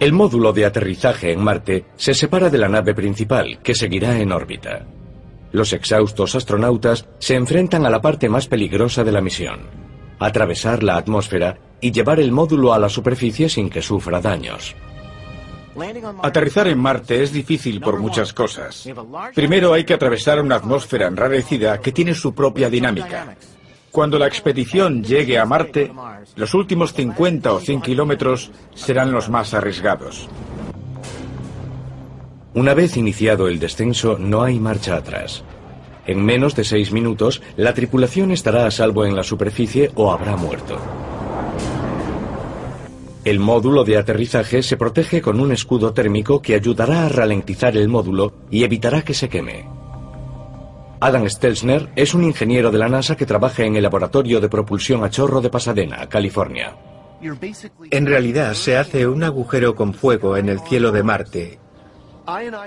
El 0.00 0.12
módulo 0.12 0.52
de 0.52 0.64
aterrizaje 0.64 1.32
en 1.32 1.44
Marte 1.44 1.84
se 1.96 2.14
separa 2.14 2.48
de 2.48 2.58
la 2.58 2.68
nave 2.68 2.94
principal, 2.94 3.60
que 3.62 3.74
seguirá 3.74 4.18
en 4.18 4.32
órbita. 4.32 4.86
Los 5.52 5.72
exhaustos 5.72 6.34
astronautas 6.34 7.06
se 7.18 7.34
enfrentan 7.34 7.84
a 7.84 7.90
la 7.90 8.00
parte 8.00 8.28
más 8.28 8.46
peligrosa 8.46 9.04
de 9.04 9.12
la 9.12 9.20
misión, 9.20 9.60
atravesar 10.18 10.82
la 10.82 10.96
atmósfera 10.96 11.58
y 11.80 11.92
llevar 11.92 12.20
el 12.20 12.32
módulo 12.32 12.72
a 12.72 12.78
la 12.78 12.88
superficie 12.88 13.48
sin 13.48 13.70
que 13.70 13.82
sufra 13.82 14.20
daños. 14.20 14.74
Aterrizar 16.22 16.68
en 16.68 16.78
Marte 16.78 17.22
es 17.22 17.32
difícil 17.32 17.80
por 17.80 17.98
muchas 17.98 18.32
cosas. 18.32 18.88
Primero 19.34 19.72
hay 19.72 19.84
que 19.84 19.94
atravesar 19.94 20.40
una 20.40 20.56
atmósfera 20.56 21.06
enrarecida 21.06 21.80
que 21.80 21.92
tiene 21.92 22.14
su 22.14 22.34
propia 22.34 22.68
dinámica. 22.68 23.36
Cuando 23.90 24.18
la 24.18 24.26
expedición 24.26 25.02
llegue 25.02 25.38
a 25.38 25.44
Marte, 25.44 25.90
los 26.36 26.54
últimos 26.54 26.92
50 26.92 27.52
o 27.52 27.60
100 27.60 27.80
kilómetros 27.80 28.50
serán 28.74 29.12
los 29.12 29.28
más 29.28 29.54
arriesgados. 29.54 30.28
Una 32.54 32.74
vez 32.74 32.96
iniciado 32.96 33.48
el 33.48 33.58
descenso, 33.58 34.16
no 34.18 34.42
hay 34.42 34.58
marcha 34.58 34.96
atrás. 34.96 35.44
En 36.06 36.24
menos 36.24 36.56
de 36.56 36.64
seis 36.64 36.90
minutos, 36.90 37.42
la 37.56 37.74
tripulación 37.74 38.32
estará 38.32 38.66
a 38.66 38.70
salvo 38.70 39.04
en 39.04 39.14
la 39.14 39.22
superficie 39.22 39.92
o 39.94 40.12
habrá 40.12 40.36
muerto. 40.36 40.78
El 43.30 43.38
módulo 43.38 43.84
de 43.84 43.96
aterrizaje 43.96 44.60
se 44.60 44.76
protege 44.76 45.22
con 45.22 45.38
un 45.38 45.52
escudo 45.52 45.92
térmico 45.92 46.42
que 46.42 46.56
ayudará 46.56 47.06
a 47.06 47.08
ralentizar 47.08 47.76
el 47.76 47.86
módulo 47.86 48.32
y 48.50 48.64
evitará 48.64 49.02
que 49.02 49.14
se 49.14 49.28
queme. 49.28 49.68
Adam 50.98 51.28
Stelzner 51.28 51.90
es 51.94 52.12
un 52.12 52.24
ingeniero 52.24 52.72
de 52.72 52.78
la 52.78 52.88
NASA 52.88 53.16
que 53.16 53.26
trabaja 53.26 53.62
en 53.62 53.76
el 53.76 53.84
laboratorio 53.84 54.40
de 54.40 54.48
propulsión 54.48 55.04
a 55.04 55.10
chorro 55.10 55.40
de 55.40 55.48
Pasadena, 55.48 56.08
California. 56.08 56.76
En 57.92 58.06
realidad 58.06 58.54
se 58.54 58.76
hace 58.76 59.06
un 59.06 59.22
agujero 59.22 59.76
con 59.76 59.94
fuego 59.94 60.36
en 60.36 60.48
el 60.48 60.58
cielo 60.58 60.90
de 60.90 61.04
Marte 61.04 61.60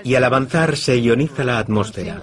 y 0.02 0.14
al 0.14 0.24
avanzar 0.24 0.76
se 0.76 1.00
ioniza 1.00 1.44
la 1.44 1.58
atmósfera. 1.58 2.22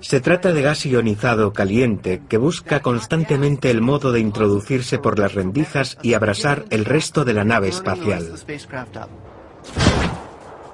Se 0.00 0.20
trata 0.20 0.52
de 0.52 0.62
gas 0.62 0.84
ionizado 0.86 1.52
caliente 1.52 2.22
que 2.28 2.36
busca 2.36 2.80
constantemente 2.80 3.70
el 3.70 3.80
modo 3.80 4.12
de 4.12 4.20
introducirse 4.20 4.98
por 4.98 5.18
las 5.18 5.34
rendijas 5.34 5.98
y 6.02 6.14
abrasar 6.14 6.64
el 6.70 6.84
resto 6.84 7.24
de 7.24 7.34
la 7.34 7.44
nave 7.44 7.68
espacial. 7.68 8.32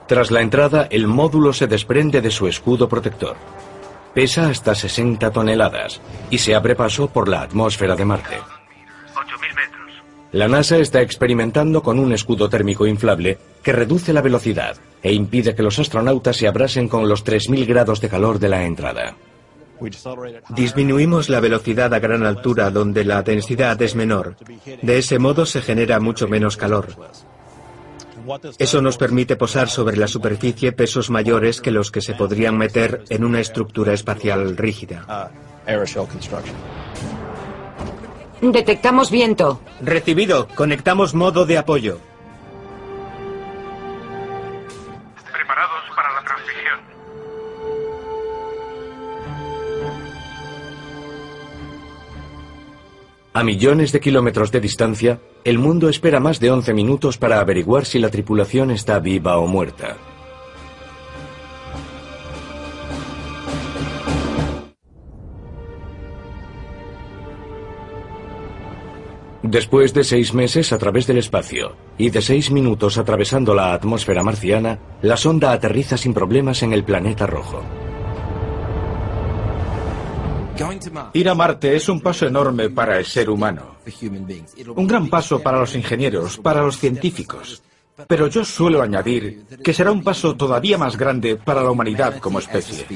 Tras 0.07 0.31
la 0.31 0.43
entrada, 0.43 0.87
el 0.91 1.07
módulo 1.07 1.53
se 1.53 1.67
desprende 1.67 2.21
de 2.21 2.31
su 2.31 2.47
escudo 2.47 2.89
protector. 2.89 3.37
Pesa 4.13 4.49
hasta 4.49 4.75
60 4.75 5.31
toneladas 5.31 6.01
y 6.31 6.39
se 6.39 6.55
abre 6.55 6.77
paso 6.77 7.09
por 7.09 7.29
la 7.29 7.43
atmósfera 7.43 7.97
de 7.97 8.05
Marte. 8.05 8.54
La 10.35 10.49
NASA 10.49 10.79
está 10.79 11.01
experimentando 11.01 11.81
con 11.81 12.01
un 12.01 12.13
escudo 12.13 12.49
térmico 12.49 12.89
inflable 12.89 13.39
que 13.63 13.73
reduce 13.73 14.13
la 14.13 14.21
velocidad 14.21 14.77
e 15.01 15.13
impide 15.13 15.55
que 15.55 15.63
los 15.63 15.79
astronautas 15.79 16.37
se 16.37 16.49
abrasen 16.49 16.89
con 16.89 17.09
los 17.09 17.25
3.000 17.25 17.65
grados 17.69 18.01
de 18.01 18.09
calor 18.09 18.41
de 18.41 18.49
la 18.49 18.65
entrada. 18.65 19.15
Disminuimos 20.49 21.29
la 21.29 21.39
velocidad 21.39 21.95
a 21.95 22.01
gran 22.01 22.27
altura 22.27 22.73
donde 22.73 23.05
la 23.05 23.23
densidad 23.23 23.81
es 23.81 23.95
menor. 23.95 24.35
De 24.83 24.99
ese 24.99 25.21
modo 25.21 25.47
se 25.47 25.63
genera 25.63 26.01
mucho 26.01 26.27
menos 26.27 26.57
calor. 26.57 26.89
Eso 28.59 28.83
nos 28.83 28.97
permite 28.97 29.37
posar 29.37 29.69
sobre 29.69 29.97
la 29.97 30.09
superficie 30.09 30.73
pesos 30.73 31.11
mayores 31.11 31.61
que 31.61 31.71
los 31.71 31.93
que 31.93 32.01
se 32.01 32.15
podrían 32.15 32.59
meter 32.59 33.05
en 33.09 33.23
una 33.23 33.39
estructura 33.39 33.93
espacial 33.93 34.57
rígida. 34.57 35.31
Detectamos 38.53 39.11
viento. 39.11 39.61
Recibido. 39.81 40.49
Conectamos 40.55 41.15
modo 41.15 41.47
de 41.47 41.59
apoyo. 41.59 41.99
Preparados 45.33 45.85
para 45.97 46.13
la 46.13 46.25
transmisión. 46.25 46.81
A 53.33 53.43
millones 53.43 53.93
de 53.93 54.01
kilómetros 54.01 54.53
de 54.53 54.61
distancia, 54.61 55.21
el 55.45 55.59
mundo 55.59 55.89
espera 55.89 56.21
más 56.21 56.39
de 56.39 56.51
11 56.51 56.75
minutos 56.75 57.19
para 57.19 57.41
averiguar 57.41 57.87
si 57.87 57.99
la 57.99 58.11
tripulación 58.11 58.71
está 58.71 58.99
viva 58.99 59.39
o 59.39 59.47
muerta. 59.47 59.97
Después 69.55 69.95
de 69.95 70.03
seis 70.03 70.35
meses 70.35 70.73
a 70.73 70.79
través 70.79 71.07
del 71.07 71.19
espacio 71.19 71.77
y 71.97 72.11
de 72.11 72.21
seis 72.21 72.51
minutos 72.51 72.99
atravesando 72.99 73.55
la 73.55 73.73
atmósfera 73.73 74.25
marciana, 74.25 74.81
la 75.01 75.17
sonda 75.17 75.53
aterriza 75.53 75.97
sin 75.97 76.13
problemas 76.13 76.65
en 76.65 76.73
el 76.73 76.83
planeta 76.83 77.25
rojo. 77.25 77.63
Ir 81.13 81.29
a 81.29 81.37
Marte 81.37 81.77
es 81.77 81.89
un 81.89 82.01
paso 82.01 82.27
enorme 82.27 82.71
para 82.71 82.99
el 82.99 83.05
ser 83.05 83.31
humano. 83.31 83.77
Un 84.75 84.89
gran 84.89 85.09
paso 85.09 85.39
para 85.39 85.61
los 85.61 85.77
ingenieros, 85.77 86.39
para 86.39 86.61
los 86.61 86.77
científicos. 86.77 87.63
Pero 88.09 88.27
yo 88.27 88.45
suelo 88.45 88.83
añadir 88.83 89.45
que 89.63 89.73
será 89.73 89.93
un 89.93 90.03
paso 90.03 90.35
todavía 90.35 90.79
más 90.79 90.97
grande 90.97 91.37
para 91.37 91.63
la 91.63 91.71
humanidad 91.71 92.19
como 92.19 92.41
especie. 92.41 92.87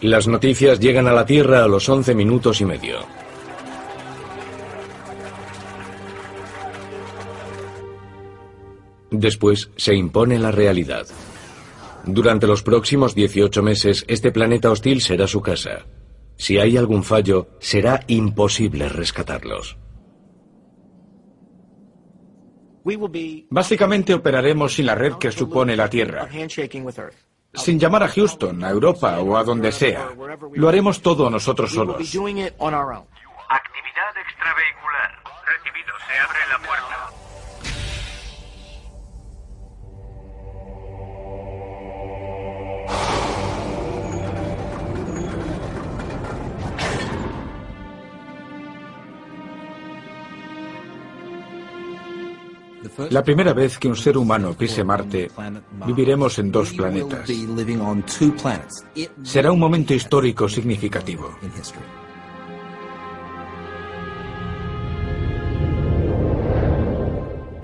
Las 0.00 0.26
noticias 0.26 0.80
llegan 0.80 1.06
a 1.06 1.12
la 1.12 1.24
Tierra 1.24 1.62
a 1.62 1.68
los 1.68 1.88
11 1.88 2.12
minutos 2.16 2.60
y 2.60 2.64
medio. 2.64 3.23
Después 9.18 9.70
se 9.76 9.94
impone 9.94 10.38
la 10.38 10.50
realidad. 10.50 11.06
Durante 12.04 12.46
los 12.46 12.62
próximos 12.62 13.14
18 13.14 13.62
meses, 13.62 14.04
este 14.08 14.30
planeta 14.30 14.70
hostil 14.70 15.00
será 15.00 15.26
su 15.26 15.40
casa. 15.40 15.86
Si 16.36 16.58
hay 16.58 16.76
algún 16.76 17.02
fallo, 17.04 17.48
será 17.60 18.00
imposible 18.08 18.88
rescatarlos. 18.88 19.78
Básicamente 23.48 24.12
operaremos 24.12 24.74
sin 24.74 24.86
la 24.86 24.94
red 24.94 25.14
que 25.14 25.30
supone 25.30 25.76
la 25.76 25.88
Tierra. 25.88 26.28
Sin 27.54 27.78
llamar 27.78 28.02
a 28.02 28.08
Houston, 28.08 28.62
a 28.64 28.70
Europa 28.70 29.20
o 29.20 29.36
a 29.36 29.44
donde 29.44 29.72
sea. 29.72 30.10
Lo 30.54 30.68
haremos 30.68 31.00
todo 31.00 31.30
nosotros 31.30 31.72
solos. 31.72 31.96
Actividad 31.96 32.26
extravehicular. 34.26 35.10
Recibido. 35.46 35.94
Se 36.06 36.18
abre 36.18 36.38
la 36.50 36.58
puerta. 36.58 37.10
La 53.10 53.22
primera 53.22 53.52
vez 53.52 53.78
que 53.78 53.88
un 53.88 53.96
ser 53.96 54.16
humano 54.16 54.54
pise 54.54 54.84
Marte, 54.84 55.30
viviremos 55.86 56.38
en 56.38 56.52
dos 56.52 56.72
planetas. 56.72 57.28
Será 59.22 59.52
un 59.52 59.58
momento 59.58 59.94
histórico 59.94 60.48
significativo. 60.48 61.36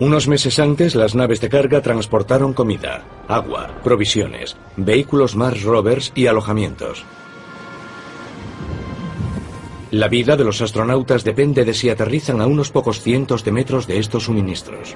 Unos 0.00 0.28
meses 0.28 0.58
antes, 0.58 0.94
las 0.94 1.14
naves 1.14 1.42
de 1.42 1.50
carga 1.50 1.82
transportaron 1.82 2.54
comida, 2.54 3.04
agua, 3.28 3.68
provisiones, 3.84 4.56
vehículos 4.76 5.36
Mars 5.36 5.62
rovers 5.62 6.10
y 6.14 6.26
alojamientos. 6.26 7.04
La 9.90 10.06
vida 10.06 10.36
de 10.36 10.44
los 10.44 10.60
astronautas 10.60 11.24
depende 11.24 11.64
de 11.64 11.74
si 11.74 11.90
aterrizan 11.90 12.40
a 12.40 12.46
unos 12.46 12.70
pocos 12.70 13.00
cientos 13.00 13.44
de 13.44 13.50
metros 13.50 13.88
de 13.88 13.98
estos 13.98 14.24
suministros. 14.24 14.94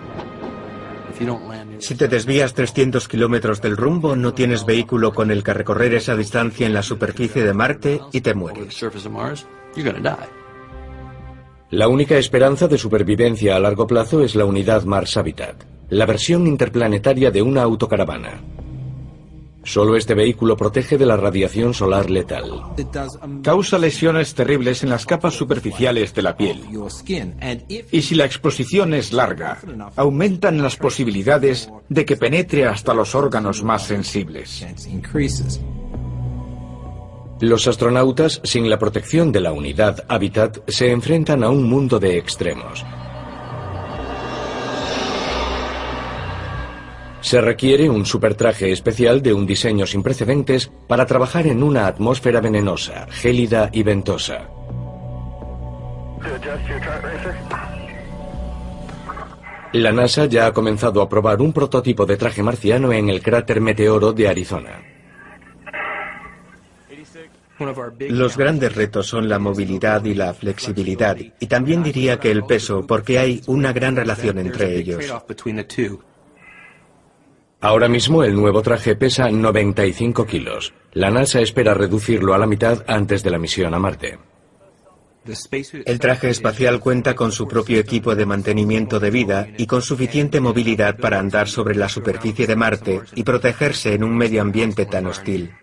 Si 1.78 1.94
te 1.96 2.08
desvías 2.08 2.54
300 2.54 3.08
kilómetros 3.08 3.60
del 3.60 3.76
rumbo, 3.76 4.14
no 4.14 4.34
tienes 4.34 4.64
vehículo 4.64 5.12
con 5.12 5.30
el 5.30 5.42
que 5.42 5.52
recorrer 5.52 5.94
esa 5.94 6.16
distancia 6.16 6.66
en 6.66 6.74
la 6.74 6.82
superficie 6.82 7.44
de 7.44 7.54
Marte 7.54 8.00
y 8.12 8.20
te 8.20 8.34
mueres. 8.34 8.84
La 11.70 11.88
única 11.88 12.16
esperanza 12.16 12.68
de 12.68 12.78
supervivencia 12.78 13.56
a 13.56 13.60
largo 13.60 13.86
plazo 13.86 14.22
es 14.22 14.36
la 14.36 14.44
unidad 14.44 14.84
Mars 14.84 15.16
Habitat, 15.16 15.64
la 15.88 16.06
versión 16.06 16.46
interplanetaria 16.46 17.32
de 17.32 17.42
una 17.42 17.62
autocaravana. 17.62 18.40
Solo 19.64 19.96
este 19.96 20.14
vehículo 20.14 20.56
protege 20.56 20.98
de 20.98 21.06
la 21.06 21.16
radiación 21.16 21.74
solar 21.74 22.10
letal. 22.10 22.62
Causa 23.42 23.78
lesiones 23.78 24.34
terribles 24.34 24.82
en 24.82 24.90
las 24.90 25.06
capas 25.06 25.34
superficiales 25.34 26.14
de 26.14 26.22
la 26.22 26.36
piel. 26.36 26.62
Y 27.90 28.02
si 28.02 28.14
la 28.14 28.24
exposición 28.24 28.94
es 28.94 29.12
larga, 29.12 29.58
aumentan 29.96 30.62
las 30.62 30.76
posibilidades 30.76 31.70
de 31.88 32.04
que 32.04 32.16
penetre 32.16 32.66
hasta 32.66 32.94
los 32.94 33.14
órganos 33.14 33.62
más 33.62 33.86
sensibles. 33.86 34.64
Los 37.40 37.66
astronautas, 37.66 38.40
sin 38.44 38.70
la 38.70 38.78
protección 38.78 39.32
de 39.32 39.40
la 39.40 39.52
unidad 39.52 40.04
Habitat, 40.08 40.58
se 40.68 40.90
enfrentan 40.90 41.42
a 41.42 41.50
un 41.50 41.68
mundo 41.68 41.98
de 41.98 42.16
extremos. 42.16 42.84
Se 47.24 47.40
requiere 47.40 47.88
un 47.88 48.04
supertraje 48.04 48.70
especial 48.70 49.22
de 49.22 49.32
un 49.32 49.46
diseño 49.46 49.86
sin 49.86 50.02
precedentes 50.02 50.70
para 50.86 51.06
trabajar 51.06 51.46
en 51.46 51.62
una 51.62 51.86
atmósfera 51.86 52.38
venenosa, 52.42 53.06
gélida 53.08 53.70
y 53.72 53.82
ventosa. 53.82 54.46
La 59.72 59.90
NASA 59.90 60.26
ya 60.26 60.44
ha 60.44 60.52
comenzado 60.52 61.00
a 61.00 61.08
probar 61.08 61.40
un 61.40 61.54
prototipo 61.54 62.04
de 62.04 62.18
traje 62.18 62.42
marciano 62.42 62.92
en 62.92 63.08
el 63.08 63.22
cráter 63.22 63.58
Meteoro 63.62 64.12
de 64.12 64.28
Arizona. 64.28 64.82
Los 68.10 68.36
grandes 68.36 68.74
retos 68.74 69.06
son 69.06 69.30
la 69.30 69.38
movilidad 69.38 70.04
y 70.04 70.12
la 70.12 70.34
flexibilidad, 70.34 71.16
y 71.16 71.46
también 71.46 71.82
diría 71.82 72.20
que 72.20 72.30
el 72.30 72.44
peso, 72.44 72.86
porque 72.86 73.18
hay 73.18 73.40
una 73.46 73.72
gran 73.72 73.96
relación 73.96 74.38
entre 74.38 74.76
ellos. 74.76 75.10
Ahora 77.64 77.88
mismo 77.88 78.22
el 78.22 78.34
nuevo 78.34 78.60
traje 78.60 78.94
pesa 78.94 79.30
95 79.30 80.26
kilos. 80.26 80.74
La 80.92 81.10
NASA 81.10 81.40
espera 81.40 81.72
reducirlo 81.72 82.34
a 82.34 82.38
la 82.38 82.46
mitad 82.46 82.84
antes 82.86 83.22
de 83.22 83.30
la 83.30 83.38
misión 83.38 83.72
a 83.72 83.78
Marte. 83.78 84.18
El 85.86 85.98
traje 85.98 86.28
espacial 86.28 86.78
cuenta 86.78 87.14
con 87.14 87.32
su 87.32 87.48
propio 87.48 87.80
equipo 87.80 88.14
de 88.14 88.26
mantenimiento 88.26 89.00
de 89.00 89.10
vida 89.10 89.48
y 89.56 89.66
con 89.66 89.80
suficiente 89.80 90.42
movilidad 90.42 90.98
para 90.98 91.18
andar 91.18 91.48
sobre 91.48 91.74
la 91.74 91.88
superficie 91.88 92.46
de 92.46 92.54
Marte 92.54 93.00
y 93.14 93.22
protegerse 93.22 93.94
en 93.94 94.04
un 94.04 94.14
medio 94.14 94.42
ambiente 94.42 94.84
tan 94.84 95.06
hostil. 95.06 95.54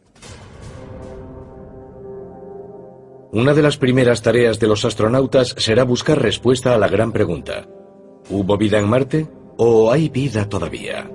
Una 3.32 3.54
de 3.54 3.62
las 3.62 3.78
primeras 3.78 4.24
tareas 4.24 4.60
de 4.60 4.66
los 4.66 4.86
astronautas 4.86 5.54
será 5.60 5.84
buscar 5.84 6.20
respuesta 6.20 6.74
a 6.74 6.80
la 6.80 6.88
gran 6.88 7.12
pregunta. 7.12 7.68
¿Hubo 8.28 8.58
vida 8.58 8.80
en 8.80 8.90
Marte 8.90 9.28
o 9.58 9.92
hay 9.92 10.10
vida 10.10 10.50
todavía? 10.50 11.08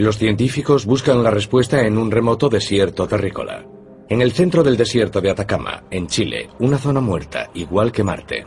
Los 0.00 0.16
científicos 0.16 0.86
buscan 0.86 1.22
la 1.22 1.30
respuesta 1.30 1.86
en 1.86 1.98
un 1.98 2.10
remoto 2.10 2.48
desierto 2.48 3.06
terrícola. 3.06 3.66
En 4.08 4.22
el 4.22 4.32
centro 4.32 4.62
del 4.62 4.78
desierto 4.78 5.20
de 5.20 5.28
Atacama, 5.28 5.84
en 5.90 6.06
Chile, 6.06 6.48
una 6.58 6.78
zona 6.78 7.02
muerta, 7.02 7.50
igual 7.52 7.92
que 7.92 8.02
Marte. 8.02 8.46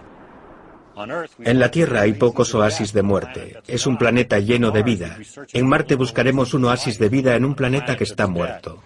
En 1.37 1.59
la 1.59 1.69
Tierra 1.69 2.01
hay 2.01 2.13
pocos 2.13 2.55
oasis 2.55 2.91
de 2.91 3.03
muerte. 3.03 3.57
Es 3.67 3.85
un 3.85 3.99
planeta 3.99 4.39
lleno 4.39 4.71
de 4.71 4.81
vida. 4.81 5.15
En 5.53 5.67
Marte 5.67 5.93
buscaremos 5.93 6.55
un 6.55 6.65
oasis 6.65 6.97
de 6.97 7.09
vida 7.09 7.35
en 7.35 7.45
un 7.45 7.53
planeta 7.53 7.95
que 7.95 8.05
está 8.05 8.25
muerto. 8.25 8.81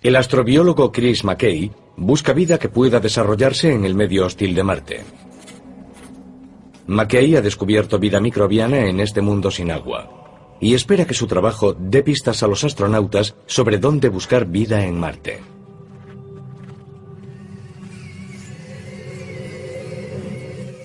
El 0.00 0.14
astrobiólogo 0.14 0.92
Chris 0.92 1.24
McKay 1.24 1.72
busca 1.96 2.32
vida 2.32 2.56
que 2.56 2.68
pueda 2.68 3.00
desarrollarse 3.00 3.72
en 3.72 3.84
el 3.84 3.96
medio 3.96 4.26
hostil 4.26 4.54
de 4.54 4.62
Marte. 4.62 5.02
McKay 6.86 7.34
ha 7.34 7.40
descubierto 7.42 7.98
vida 7.98 8.20
microbiana 8.20 8.86
en 8.86 9.00
este 9.00 9.20
mundo 9.20 9.50
sin 9.50 9.72
agua 9.72 10.23
y 10.64 10.72
espera 10.72 11.06
que 11.06 11.12
su 11.12 11.26
trabajo 11.26 11.76
dé 11.78 12.02
pistas 12.02 12.42
a 12.42 12.46
los 12.46 12.64
astronautas 12.64 13.34
sobre 13.44 13.76
dónde 13.76 14.08
buscar 14.08 14.46
vida 14.46 14.82
en 14.86 14.98
Marte. 14.98 15.42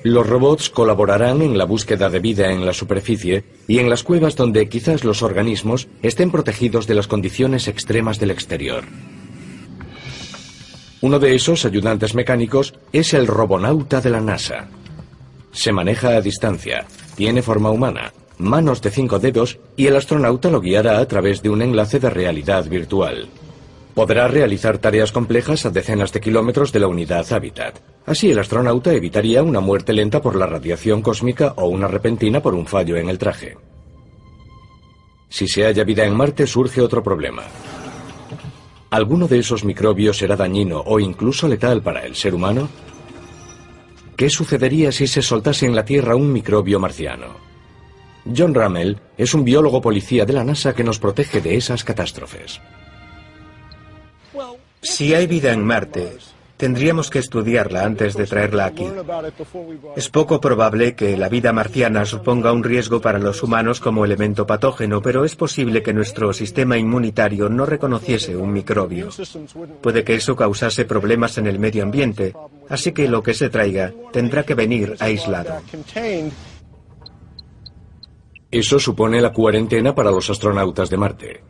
Los 0.03 0.27
robots 0.27 0.69
colaborarán 0.69 1.41
en 1.41 1.57
la 1.57 1.63
búsqueda 1.63 2.09
de 2.09 2.19
vida 2.19 2.51
en 2.51 2.65
la 2.65 2.73
superficie 2.73 3.45
y 3.69 3.79
en 3.79 3.89
las 3.89 4.03
cuevas 4.03 4.35
donde 4.35 4.67
quizás 4.67 5.05
los 5.05 5.23
organismos 5.23 5.87
estén 6.01 6.29
protegidos 6.29 6.85
de 6.85 6.95
las 6.95 7.07
condiciones 7.07 7.69
extremas 7.69 8.19
del 8.19 8.31
exterior. 8.31 8.83
Uno 10.99 11.19
de 11.19 11.35
esos 11.35 11.63
ayudantes 11.63 12.15
mecánicos 12.15 12.73
es 12.91 13.13
el 13.13 13.27
robonauta 13.27 14.01
de 14.01 14.09
la 14.09 14.19
NASA. 14.19 14.67
Se 15.53 15.71
maneja 15.71 16.09
a 16.09 16.21
distancia, 16.21 16.85
tiene 17.15 17.41
forma 17.41 17.69
humana, 17.69 18.11
manos 18.39 18.81
de 18.81 18.89
cinco 18.89 19.19
dedos 19.19 19.59
y 19.75 19.87
el 19.87 19.97
astronauta 19.97 20.49
lo 20.49 20.61
guiará 20.61 20.99
a 20.99 21.07
través 21.07 21.43
de 21.43 21.49
un 21.49 21.61
enlace 21.61 21.99
de 21.99 22.09
realidad 22.09 22.65
virtual. 22.67 23.27
Podrá 23.93 24.29
realizar 24.29 24.77
tareas 24.77 25.11
complejas 25.11 25.65
a 25.65 25.71
decenas 25.71 26.13
de 26.13 26.21
kilómetros 26.21 26.71
de 26.71 26.79
la 26.79 26.87
unidad 26.87 27.31
Habitat. 27.31 27.79
Así 28.05 28.31
el 28.31 28.39
astronauta 28.39 28.93
evitaría 28.93 29.43
una 29.43 29.59
muerte 29.59 29.91
lenta 29.91 30.21
por 30.21 30.37
la 30.37 30.45
radiación 30.45 31.01
cósmica 31.01 31.53
o 31.57 31.67
una 31.67 31.87
repentina 31.87 32.41
por 32.41 32.55
un 32.55 32.65
fallo 32.65 32.95
en 32.95 33.09
el 33.09 33.17
traje. 33.17 33.57
Si 35.27 35.47
se 35.47 35.65
halla 35.65 35.83
vida 35.83 36.05
en 36.05 36.15
Marte 36.15 36.47
surge 36.47 36.81
otro 36.81 37.03
problema. 37.03 37.43
¿Alguno 38.89 39.27
de 39.27 39.39
esos 39.39 39.65
microbios 39.65 40.17
será 40.17 40.35
dañino 40.35 40.79
o 40.79 40.99
incluso 40.99 41.47
letal 41.47 41.83
para 41.83 42.05
el 42.05 42.15
ser 42.15 42.33
humano? 42.33 42.69
¿Qué 44.15 44.29
sucedería 44.29 44.91
si 44.91 45.07
se 45.07 45.21
soltase 45.21 45.65
en 45.65 45.75
la 45.75 45.83
Tierra 45.83 46.15
un 46.15 46.31
microbio 46.31 46.79
marciano? 46.79 47.48
John 48.35 48.53
Rummel 48.53 48.97
es 49.17 49.33
un 49.33 49.43
biólogo 49.43 49.81
policía 49.81 50.25
de 50.25 50.33
la 50.33 50.43
NASA 50.43 50.73
que 50.73 50.83
nos 50.83 50.99
protege 50.99 51.41
de 51.41 51.55
esas 51.55 51.83
catástrofes. 51.83 52.61
Si 54.81 55.13
hay 55.13 55.27
vida 55.27 55.51
en 55.51 55.63
Marte, 55.63 56.17
tendríamos 56.55 57.09
que 57.09 57.19
estudiarla 57.19 57.83
antes 57.83 58.15
de 58.15 58.25
traerla 58.27 58.65
aquí. 58.65 58.85
Es 59.95 60.09
poco 60.09 60.39
probable 60.39 60.95
que 60.95 61.17
la 61.17 61.29
vida 61.29 61.53
marciana 61.53 62.05
suponga 62.05 62.51
un 62.51 62.63
riesgo 62.63 63.01
para 63.01 63.19
los 63.19 63.43
humanos 63.43 63.79
como 63.79 64.05
elemento 64.05 64.45
patógeno, 64.45 65.01
pero 65.01 65.25
es 65.25 65.35
posible 65.35 65.81
que 65.81 65.93
nuestro 65.93 66.33
sistema 66.33 66.77
inmunitario 66.77 67.49
no 67.49 67.65
reconociese 67.65 68.35
un 68.35 68.51
microbio. 68.51 69.09
Puede 69.81 70.03
que 70.03 70.15
eso 70.15 70.35
causase 70.35 70.85
problemas 70.85 71.37
en 71.37 71.47
el 71.47 71.59
medio 71.59 71.83
ambiente, 71.83 72.33
así 72.67 72.91
que 72.91 73.07
lo 73.07 73.23
que 73.23 73.33
se 73.33 73.49
traiga 73.49 73.93
tendrá 74.11 74.43
que 74.43 74.53
venir 74.53 74.95
aislado. 74.99 75.61
Eso 78.51 78.79
supone 78.79 79.21
la 79.21 79.31
cuarentena 79.31 79.93
para 79.93 80.11
los 80.11 80.29
astronautas 80.29 80.89
de 80.89 80.97
Marte. 80.97 81.43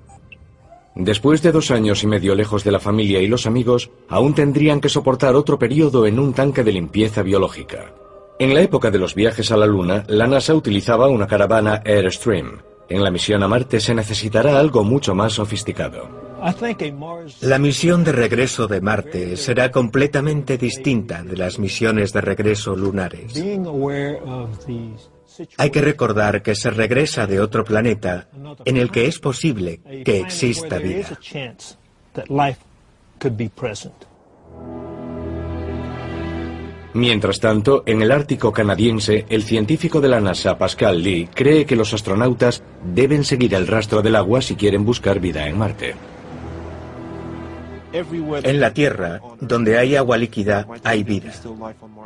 Después 0.96 1.42
de 1.42 1.54
dos 1.54 1.72
años 1.72 2.04
y 2.04 2.08
medio 2.08 2.36
lejos 2.36 2.66
de 2.66 2.72
la 2.72 2.80
familia 2.80 3.22
y 3.22 3.28
los 3.28 3.48
amigos, 3.48 3.90
aún 4.10 4.34
tendrían 4.34 4.82
que 4.82 4.90
soportar 4.90 5.36
otro 5.36 5.58
periodo 5.58 6.06
en 6.06 6.20
un 6.20 6.34
tanque 6.34 6.64
de 6.64 6.74
limpieza 6.74 7.24
biológica. 7.24 7.94
En 8.38 8.54
la 8.54 8.62
época 8.62 8.92
de 8.92 9.00
los 9.00 9.16
viajes 9.16 9.52
a 9.52 9.58
la 9.58 9.66
Luna, 9.66 10.04
la 10.08 10.28
NASA 10.28 10.54
utilizaba 10.54 11.08
una 11.08 11.28
caravana 11.28 11.82
Airstream. 11.86 12.62
En 12.90 13.04
la 13.04 13.12
misión 13.12 13.44
a 13.44 13.48
Marte 13.48 13.80
se 13.80 13.94
necesitará 13.94 14.60
algo 14.60 14.84
mucho 14.84 15.16
más 15.16 15.34
sofisticado. 15.34 16.10
La 17.42 17.60
misión 17.60 18.04
de 18.04 18.12
regreso 18.12 18.68
de 18.68 18.82
Marte 18.82 19.38
será 19.38 19.72
completamente 19.72 20.58
distinta 20.58 21.24
de 21.24 21.38
las 21.38 21.60
misiones 21.60 22.12
de 22.12 22.22
regreso 22.22 22.76
lunares. 22.76 23.34
Hay 25.58 25.70
que 25.70 25.82
recordar 25.82 26.42
que 26.42 26.56
se 26.56 26.70
regresa 26.70 27.28
de 27.28 27.40
otro 27.40 27.64
planeta 27.64 28.28
en 28.66 28.78
el 28.78 28.92
que 28.92 29.06
es 29.06 29.20
posible 29.20 29.82
que 30.04 30.20
exista 30.20 30.78
vida. 30.78 31.18
Mientras 36.94 37.40
tanto, 37.40 37.84
en 37.86 38.02
el 38.02 38.12
Ártico 38.12 38.52
canadiense, 38.52 39.26
el 39.30 39.44
científico 39.44 40.02
de 40.02 40.08
la 40.08 40.20
NASA, 40.20 40.58
Pascal 40.58 41.04
Lee, 41.04 41.30
cree 41.34 41.66
que 41.66 41.76
los 41.76 41.94
astronautas 41.94 42.64
deben 42.84 43.24
seguir 43.24 43.54
el 43.54 43.68
rastro 43.68 44.02
del 44.02 44.16
agua 44.16 44.42
si 44.42 44.56
quieren 44.56 44.84
buscar 44.86 45.20
vida 45.20 45.48
en 45.48 45.58
Marte. 45.58 45.96
En 47.92 48.60
la 48.60 48.74
Tierra, 48.74 49.22
donde 49.40 49.78
hay 49.78 49.96
agua 49.96 50.18
líquida, 50.18 50.68
hay 50.84 51.04
vida. 51.04 51.32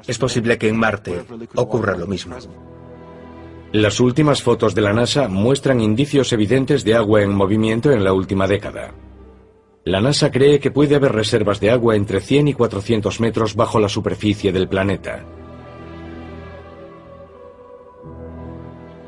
Es 0.06 0.18
posible 0.18 0.58
que 0.58 0.68
en 0.68 0.78
Marte 0.78 1.24
ocurra 1.56 1.98
lo 1.98 2.08
mismo. 2.08 2.38
Las 3.74 4.00
últimas 4.00 4.44
fotos 4.44 4.76
de 4.76 4.82
la 4.82 4.94
NASA 4.94 5.28
muestran 5.28 5.82
indicios 5.82 6.32
evidentes 6.32 6.84
de 6.84 6.94
agua 6.94 7.24
en 7.24 7.34
movimiento 7.34 7.92
en 7.92 8.04
la 8.04 8.14
última 8.14 8.46
década. 8.46 8.94
La 9.84 10.00
NASA 10.00 10.30
cree 10.30 10.60
que 10.60 10.70
puede 10.70 10.94
haber 10.94 11.12
reservas 11.12 11.60
de 11.60 11.72
agua 11.72 11.96
entre 11.96 12.22
100 12.22 12.50
y 12.50 12.54
400 12.54 13.20
metros 13.20 13.56
bajo 13.56 13.80
la 13.80 13.90
superficie 13.90 14.52
del 14.52 14.68
planeta. 14.68 15.26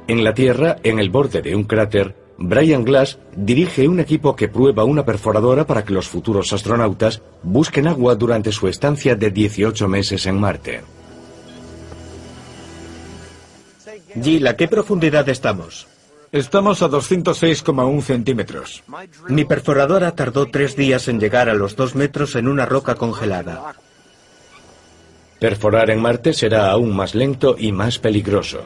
En 0.07 0.23
la 0.23 0.33
Tierra, 0.33 0.77
en 0.81 0.97
el 0.97 1.11
borde 1.11 1.43
de 1.43 1.55
un 1.55 1.65
cráter, 1.65 2.15
Brian 2.39 2.83
Glass 2.83 3.19
dirige 3.37 3.87
un 3.87 3.99
equipo 3.99 4.35
que 4.35 4.47
prueba 4.47 4.83
una 4.83 5.05
perforadora 5.05 5.67
para 5.67 5.85
que 5.85 5.93
los 5.93 6.07
futuros 6.07 6.51
astronautas 6.53 7.21
busquen 7.43 7.85
agua 7.85 8.15
durante 8.15 8.51
su 8.51 8.67
estancia 8.67 9.15
de 9.15 9.29
18 9.29 9.87
meses 9.87 10.25
en 10.25 10.39
Marte. 10.39 10.94
Gil, 14.21 14.47
¿a 14.47 14.55
qué 14.55 14.67
profundidad 14.67 15.27
estamos? 15.27 15.87
Estamos 16.31 16.81
a 16.81 16.89
206,1 16.89 18.01
centímetros. 18.01 18.83
Mi 19.27 19.45
perforadora 19.45 20.11
tardó 20.15 20.47
tres 20.47 20.75
días 20.75 21.07
en 21.07 21.19
llegar 21.19 21.49
a 21.49 21.53
los 21.53 21.75
dos 21.75 21.95
metros 21.95 22.35
en 22.35 22.47
una 22.47 22.65
roca 22.65 22.95
congelada. 22.95 23.75
Perforar 25.39 25.89
en 25.89 26.01
Marte 26.01 26.33
será 26.33 26.71
aún 26.71 26.95
más 26.95 27.13
lento 27.13 27.55
y 27.57 27.71
más 27.71 27.99
peligroso. 27.99 28.61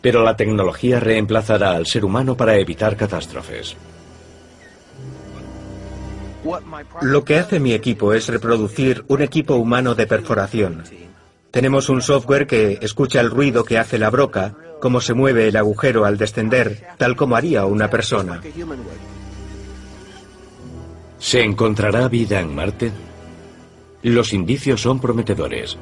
Pero 0.00 0.22
la 0.24 0.36
tecnología 0.36 0.98
reemplazará 0.98 1.72
al 1.72 1.86
ser 1.86 2.04
humano 2.04 2.36
para 2.36 2.56
evitar 2.56 2.96
catástrofes. 2.96 3.76
Lo 7.02 7.24
que 7.24 7.38
hace 7.38 7.60
mi 7.60 7.72
equipo 7.72 8.14
es 8.14 8.28
reproducir 8.28 9.04
un 9.08 9.22
equipo 9.22 9.54
humano 9.54 9.94
de 9.94 10.06
perforación. 10.06 10.82
Tenemos 11.50 11.88
un 11.88 12.00
software 12.00 12.46
que 12.46 12.78
escucha 12.80 13.20
el 13.20 13.30
ruido 13.30 13.64
que 13.64 13.76
hace 13.78 13.98
la 13.98 14.08
broca, 14.10 14.54
cómo 14.80 15.00
se 15.00 15.14
mueve 15.14 15.48
el 15.48 15.56
agujero 15.56 16.04
al 16.04 16.16
descender, 16.16 16.86
tal 16.96 17.16
como 17.16 17.34
haría 17.34 17.66
una 17.66 17.90
persona. 17.90 18.40
¿Se 21.18 21.42
encontrará 21.42 22.08
vida 22.08 22.40
en 22.40 22.54
Marte? 22.54 22.92
Los 24.02 24.32
indicios 24.32 24.80
son 24.80 25.00
prometedores. 25.00 25.76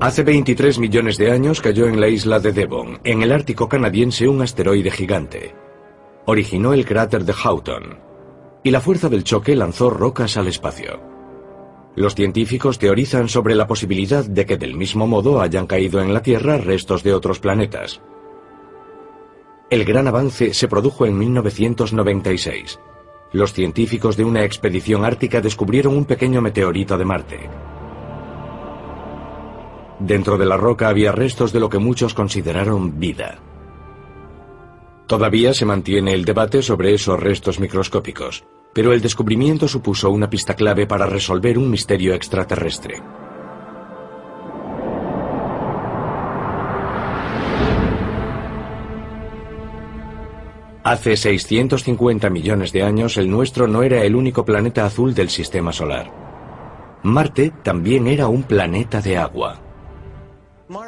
Hace 0.00 0.22
23 0.22 0.78
millones 0.78 1.16
de 1.16 1.30
años 1.30 1.60
cayó 1.60 1.86
en 1.86 2.00
la 2.00 2.08
isla 2.08 2.38
de 2.38 2.52
Devon, 2.52 3.00
en 3.04 3.22
el 3.22 3.32
Ártico 3.32 3.68
canadiense, 3.68 4.28
un 4.28 4.42
asteroide 4.42 4.90
gigante. 4.90 5.54
Originó 6.26 6.72
el 6.72 6.86
cráter 6.86 7.24
de 7.24 7.34
Houghton, 7.34 7.98
y 8.62 8.70
la 8.70 8.80
fuerza 8.80 9.10
del 9.10 9.24
choque 9.24 9.54
lanzó 9.54 9.90
rocas 9.90 10.38
al 10.38 10.48
espacio. 10.48 11.00
Los 11.96 12.14
científicos 12.14 12.78
teorizan 12.78 13.28
sobre 13.28 13.54
la 13.54 13.66
posibilidad 13.66 14.24
de 14.24 14.46
que 14.46 14.56
del 14.56 14.74
mismo 14.74 15.06
modo 15.06 15.42
hayan 15.42 15.66
caído 15.66 16.00
en 16.00 16.14
la 16.14 16.22
Tierra 16.22 16.56
restos 16.56 17.02
de 17.02 17.12
otros 17.12 17.40
planetas. 17.40 18.00
El 19.68 19.84
gran 19.84 20.08
avance 20.08 20.54
se 20.54 20.66
produjo 20.66 21.04
en 21.04 21.18
1996. 21.18 22.80
Los 23.32 23.52
científicos 23.52 24.16
de 24.16 24.24
una 24.24 24.44
expedición 24.44 25.04
ártica 25.04 25.42
descubrieron 25.42 25.94
un 25.94 26.06
pequeño 26.06 26.40
meteorito 26.40 26.96
de 26.96 27.04
Marte. 27.04 27.50
Dentro 29.98 30.38
de 30.38 30.46
la 30.46 30.56
roca 30.56 30.88
había 30.88 31.12
restos 31.12 31.52
de 31.52 31.60
lo 31.60 31.68
que 31.68 31.78
muchos 31.78 32.14
consideraron 32.14 32.98
vida. 32.98 33.40
Todavía 35.06 35.52
se 35.52 35.66
mantiene 35.66 36.14
el 36.14 36.24
debate 36.24 36.62
sobre 36.62 36.94
esos 36.94 37.20
restos 37.20 37.60
microscópicos, 37.60 38.44
pero 38.72 38.92
el 38.92 39.02
descubrimiento 39.02 39.68
supuso 39.68 40.10
una 40.10 40.30
pista 40.30 40.54
clave 40.54 40.86
para 40.86 41.06
resolver 41.06 41.58
un 41.58 41.70
misterio 41.70 42.14
extraterrestre. 42.14 43.02
Hace 50.82 51.16
650 51.16 52.28
millones 52.28 52.72
de 52.72 52.82
años 52.82 53.16
el 53.16 53.30
nuestro 53.30 53.66
no 53.66 53.82
era 53.82 54.04
el 54.04 54.14
único 54.14 54.44
planeta 54.44 54.84
azul 54.84 55.14
del 55.14 55.30
sistema 55.30 55.72
solar. 55.72 56.12
Marte 57.02 57.52
también 57.62 58.06
era 58.06 58.28
un 58.28 58.42
planeta 58.42 59.00
de 59.00 59.16
agua. 59.16 59.63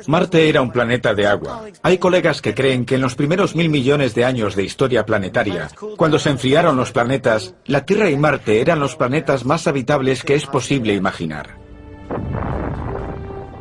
Marte 0.06 0.48
era 0.48 0.62
un 0.62 0.70
planeta 0.70 1.14
de 1.14 1.26
agua. 1.26 1.64
Hay 1.82 1.98
colegas 1.98 2.42
que 2.42 2.54
creen 2.54 2.84
que 2.84 2.96
en 2.96 3.00
los 3.00 3.14
primeros 3.14 3.54
mil 3.54 3.68
millones 3.68 4.14
de 4.14 4.24
años 4.24 4.54
de 4.56 4.64
historia 4.64 5.06
planetaria, 5.06 5.68
cuando 5.96 6.18
se 6.18 6.30
enfriaron 6.30 6.76
los 6.76 6.92
planetas, 6.92 7.54
la 7.66 7.84
Tierra 7.84 8.10
y 8.10 8.16
Marte 8.16 8.60
eran 8.60 8.80
los 8.80 8.96
planetas 8.96 9.44
más 9.44 9.66
habitables 9.66 10.22
que 10.22 10.34
es 10.34 10.46
posible 10.46 10.94
imaginar. 10.94 11.58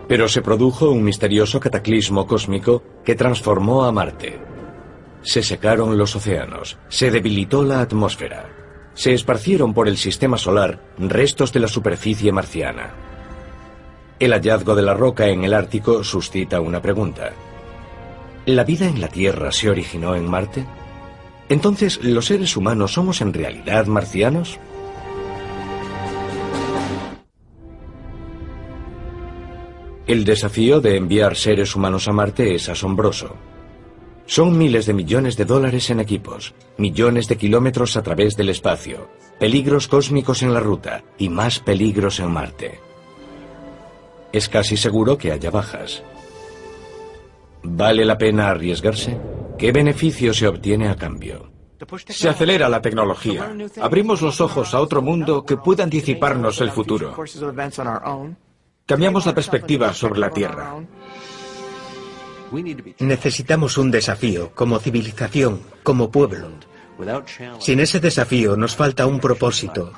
Pero 0.07 0.28
se 0.28 0.41
produjo 0.41 0.91
un 0.91 1.03
misterioso 1.03 1.59
cataclismo 1.59 2.28
cósmico 2.28 2.84
que 3.03 3.15
transformó 3.15 3.86
a 3.86 3.91
Marte. 3.91 4.39
Se 5.23 5.41
secaron 5.41 5.97
los 5.97 6.15
océanos, 6.15 6.78
se 6.88 7.09
debilitó 7.09 7.63
la 7.63 7.82
atmósfera, 7.82 8.45
se 8.93 9.13
esparcieron 9.13 9.73
por 9.73 9.88
el 9.88 9.97
sistema 9.97 10.38
solar 10.38 10.80
restos 10.97 11.51
de 11.51 11.59
la 11.59 11.67
superficie 11.67 12.32
marciana. 12.32 13.14
El 14.18 14.32
hallazgo 14.32 14.76
de 14.76 14.82
la 14.82 14.93
roca 14.93 15.28
en 15.28 15.43
el 15.43 15.53
Ártico 15.53 16.01
suscita 16.01 16.61
una 16.61 16.82
pregunta. 16.82 17.34
¿La 18.45 18.63
vida 18.63 18.88
en 18.88 19.01
la 19.01 19.09
Tierra 19.09 19.51
se 19.51 19.70
originó 19.70 20.16
en 20.16 20.26
Marte? 20.30 20.66
Entonces, 21.49 22.01
¿los 22.01 22.28
seres 22.28 22.55
humanos 22.55 22.93
somos 22.93 23.20
en 23.20 23.34
realidad 23.34 23.88
marcianos? 23.88 24.57
El 30.07 30.24
desafío 30.24 30.80
de 30.80 30.95
enviar 30.95 31.36
seres 31.36 31.76
humanos 31.76 32.07
a 32.07 32.13
Marte 32.13 32.55
es 32.55 32.70
asombroso. 32.70 33.36
Son 34.28 34.57
miles 34.57 34.86
de 34.86 34.93
millones 34.93 35.36
de 35.36 35.43
dólares 35.43 35.89
en 35.89 35.99
equipos, 35.99 36.53
millones 36.78 37.28
de 37.28 37.36
kilómetros 37.36 37.97
a 37.97 38.01
través 38.01 38.38
del 38.38 38.49
espacio, 38.49 39.09
peligros 39.39 39.89
cósmicos 39.89 40.41
en 40.41 40.53
la 40.53 40.61
ruta 40.61 41.03
y 41.18 41.28
más 41.28 41.59
peligros 41.59 42.22
en 42.22 42.32
Marte 42.32 42.86
es 44.38 44.49
casi 44.49 44.77
seguro 44.77 45.17
que 45.17 45.31
haya 45.31 45.49
bajas. 45.49 46.03
¿Vale 47.63 48.05
la 48.05 48.17
pena 48.17 48.49
arriesgarse? 48.49 49.17
¿Qué 49.57 49.71
beneficio 49.71 50.33
se 50.33 50.47
obtiene 50.47 50.89
a 50.89 50.95
cambio? 50.95 51.51
Se 52.07 52.29
acelera 52.29 52.69
la 52.69 52.81
tecnología. 52.81 53.53
Abrimos 53.81 54.21
los 54.21 54.39
ojos 54.41 54.73
a 54.73 54.79
otro 54.79 55.01
mundo 55.01 55.43
que 55.45 55.57
pueda 55.57 55.83
anticiparnos 55.83 56.61
el 56.61 56.71
futuro. 56.71 57.15
Cambiamos 58.86 59.25
la 59.25 59.33
perspectiva 59.33 59.93
sobre 59.93 60.19
la 60.19 60.29
Tierra. 60.29 60.75
Necesitamos 62.99 63.77
un 63.77 63.91
desafío, 63.91 64.51
como 64.53 64.79
civilización, 64.79 65.61
como 65.83 66.11
pueblo. 66.11 66.49
Sin 67.59 67.79
ese 67.79 67.99
desafío 67.99 68.55
nos 68.55 68.75
falta 68.75 69.05
un 69.05 69.19
propósito. 69.19 69.91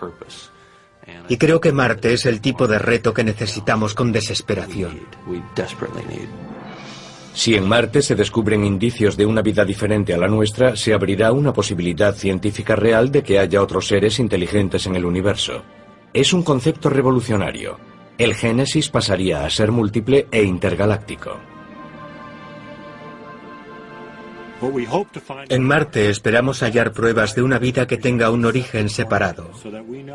Y 1.30 1.38
creo 1.38 1.60
que 1.60 1.72
Marte 1.72 2.14
es 2.14 2.26
el 2.26 2.42
tipo 2.42 2.68
de 2.68 2.80
reto 2.80 3.14
que 3.14 3.24
necesitamos 3.24 3.94
con 3.94 4.12
desesperación. 4.12 5.00
Si 7.34 7.54
en 7.54 7.68
Marte 7.68 8.02
se 8.02 8.16
descubren 8.16 8.66
indicios 8.66 9.16
de 9.16 9.26
una 9.26 9.42
vida 9.42 9.64
diferente 9.64 10.14
a 10.14 10.18
la 10.18 10.28
nuestra, 10.28 10.76
se 10.76 10.94
abrirá 10.94 11.32
una 11.32 11.54
posibilidad 11.54 12.16
científica 12.16 12.76
real 12.76 13.12
de 13.12 13.22
que 13.22 13.38
haya 13.38 13.62
otros 13.62 13.88
seres 13.88 14.20
inteligentes 14.20 14.88
en 14.88 14.96
el 14.96 15.06
universo. 15.06 15.64
Es 16.14 16.34
un 16.34 16.42
concepto 16.42 16.90
revolucionario. 16.90 17.78
El 18.18 18.34
Génesis 18.34 18.90
pasaría 18.90 19.46
a 19.46 19.50
ser 19.52 19.72
múltiple 19.72 20.28
e 20.32 20.42
intergaláctico. 20.42 21.38
En 25.50 25.64
Marte 25.64 26.10
esperamos 26.10 26.62
hallar 26.62 26.92
pruebas 26.92 27.36
de 27.36 27.44
una 27.44 27.60
vida 27.60 27.88
que 27.88 27.98
tenga 27.98 28.32
un 28.32 28.46
origen 28.46 28.90
separado. 28.90 29.52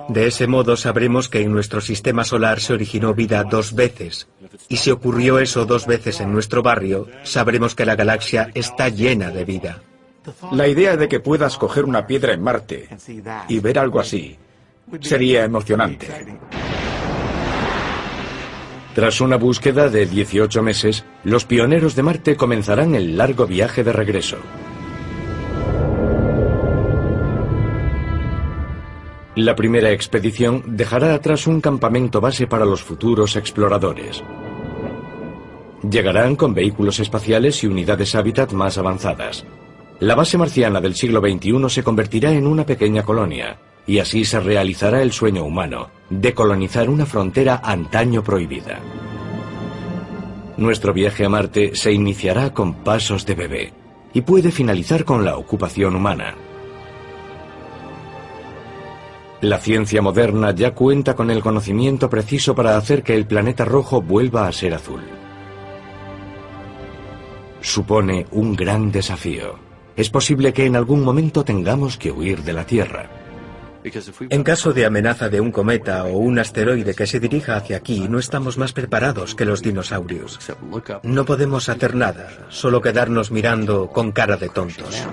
De 0.09 0.27
ese 0.27 0.47
modo 0.47 0.77
sabremos 0.77 1.29
que 1.29 1.41
en 1.41 1.53
nuestro 1.53 1.81
sistema 1.81 2.25
solar 2.25 2.61
se 2.61 2.73
originó 2.73 3.15
vida 3.15 3.45
dos 3.45 3.75
veces. 3.75 4.29
Y 4.69 4.79
si 4.79 4.91
ocurrió 4.91 5.39
eso 5.39 5.65
dos 5.65 5.87
veces 5.87 6.21
en 6.21 6.33
nuestro 6.33 6.63
barrio, 6.63 7.09
sabremos 7.23 7.75
que 7.75 7.87
la 7.87 7.97
galaxia 7.97 8.51
está 8.55 8.89
llena 8.89 9.31
de 9.31 9.45
vida. 9.45 9.83
La 10.53 10.69
idea 10.69 10.97
de 10.97 11.09
que 11.09 11.21
puedas 11.21 11.57
coger 11.57 11.85
una 11.85 12.07
piedra 12.07 12.33
en 12.33 12.43
Marte 12.43 12.89
y 13.49 13.59
ver 13.61 13.79
algo 13.79 14.01
así 14.01 14.37
sería 15.01 15.45
emocionante. 15.45 16.09
Tras 18.95 19.23
una 19.23 19.37
búsqueda 19.37 19.89
de 19.89 20.05
18 20.05 20.63
meses, 20.63 21.05
los 21.25 21.47
pioneros 21.47 21.97
de 21.97 22.03
Marte 22.03 22.37
comenzarán 22.37 22.95
el 22.95 23.17
largo 23.17 23.47
viaje 23.47 23.83
de 23.83 23.93
regreso. 23.93 24.37
La 29.35 29.57
primera 29.57 29.91
expedición 29.93 30.63
dejará 30.67 31.15
atrás 31.15 31.47
un 31.47 31.63
campamento 31.63 32.21
base 32.21 32.47
para 32.47 32.67
los 32.67 32.83
futuros 32.83 33.35
exploradores. 33.37 34.23
Llegarán 35.91 36.37
con 36.37 36.53
vehículos 36.53 37.01
espaciales 37.01 37.65
y 37.65 37.69
unidades 37.69 38.15
hábitat 38.15 38.53
más 38.53 38.77
avanzadas. 38.77 39.47
La 40.01 40.15
base 40.15 40.37
marciana 40.37 40.83
del 40.83 40.95
siglo 40.95 41.21
XXI 41.21 41.71
se 41.71 41.83
convertirá 41.83 42.31
en 42.33 42.47
una 42.47 42.67
pequeña 42.67 43.05
colonia, 43.05 43.59
y 43.87 43.99
así 43.99 44.25
se 44.25 44.41
realizará 44.41 45.03
el 45.03 45.13
sueño 45.13 45.45
humano 45.45 45.91
de 46.11 46.35
colonizar 46.35 46.89
una 46.91 47.07
frontera 47.07 47.61
antaño 47.65 48.23
prohibida. 48.23 48.81
Nuestro 50.57 50.93
viaje 50.93 51.25
a 51.25 51.29
Marte 51.29 51.75
se 51.75 51.93
iniciará 51.93 52.53
con 52.53 52.75
pasos 52.85 53.25
de 53.27 53.35
bebé 53.35 53.73
y 54.13 54.21
puede 54.21 54.51
finalizar 54.51 55.05
con 55.05 55.25
la 55.25 55.37
ocupación 55.37 55.97
humana. 55.97 56.35
La 59.41 59.59
ciencia 59.59 60.01
moderna 60.03 60.55
ya 60.55 60.73
cuenta 60.73 61.17
con 61.17 61.31
el 61.31 61.43
conocimiento 61.43 62.09
preciso 62.09 62.55
para 62.55 62.77
hacer 62.77 63.03
que 63.03 63.15
el 63.15 63.27
planeta 63.27 63.65
rojo 63.65 64.01
vuelva 64.01 64.47
a 64.47 64.53
ser 64.53 64.75
azul. 64.75 65.03
Supone 67.61 68.27
un 68.31 68.55
gran 68.55 68.93
desafío. 68.93 69.59
Es 69.97 70.11
posible 70.11 70.53
que 70.53 70.67
en 70.67 70.77
algún 70.77 71.03
momento 71.03 71.45
tengamos 71.45 71.97
que 71.97 72.13
huir 72.13 72.43
de 72.45 72.53
la 72.53 72.67
Tierra. 72.67 73.22
En 74.31 74.43
caso 74.43 74.73
de 74.73 74.87
amenaza 74.87 75.29
de 75.29 75.41
un 75.41 75.51
cometa 75.51 76.05
o 76.05 76.19
un 76.19 76.39
asteroide 76.39 76.95
que 76.95 77.07
se 77.07 77.21
dirija 77.21 77.57
hacia 77.57 77.77
aquí, 77.77 78.07
no 78.09 78.19
estamos 78.19 78.59
más 78.59 78.73
preparados 78.73 79.35
que 79.35 79.45
los 79.45 79.63
dinosaurios. 79.63 80.39
No 81.03 81.25
podemos 81.25 81.69
hacer 81.69 81.95
nada, 81.95 82.29
solo 82.49 82.81
quedarnos 82.81 83.31
mirando 83.31 83.89
con 83.89 84.13
cara 84.13 84.37
de 84.37 84.49
tontos. 84.49 85.07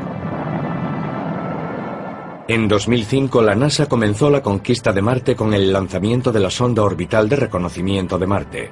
En 2.48 2.68
2005 2.68 3.42
la 3.44 3.56
NASA 3.56 3.88
comenzó 3.88 4.30
la 4.30 4.42
conquista 4.42 4.92
de 4.92 5.04
Marte 5.04 5.36
con 5.36 5.54
el 5.54 5.72
lanzamiento 5.72 6.32
de 6.32 6.40
la 6.40 6.50
sonda 6.50 6.82
orbital 6.84 7.30
de 7.30 7.36
reconocimiento 7.36 8.18
de 8.18 8.28
Marte. 8.28 8.72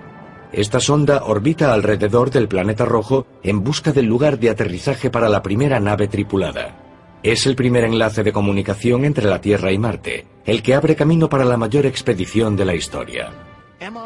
Esta 0.52 0.80
sonda 0.80 1.24
orbita 1.26 1.74
alrededor 1.74 2.32
del 2.32 2.48
planeta 2.48 2.86
rojo 2.86 3.28
en 3.44 3.64
busca 3.64 3.92
del 3.92 4.06
lugar 4.06 4.40
de 4.40 4.50
aterrizaje 4.50 5.10
para 5.10 5.30
la 5.30 5.44
primera 5.44 5.80
nave 5.80 6.08
tripulada. 6.08 6.87
Es 7.24 7.46
el 7.46 7.56
primer 7.56 7.84
enlace 7.84 8.24
de 8.24 8.32
comunicación 8.32 9.04
entre 9.06 9.28
la 9.28 9.42
Tierra 9.42 9.72
y 9.72 9.78
Marte, 9.78 10.26
el 10.46 10.62
que 10.62 10.76
abre 10.76 10.96
camino 10.96 11.28
para 11.28 11.46
la 11.46 11.58
mayor 11.58 11.86
expedición 11.86 12.56
de 12.56 12.66
la 12.66 12.76
historia. 12.76 13.32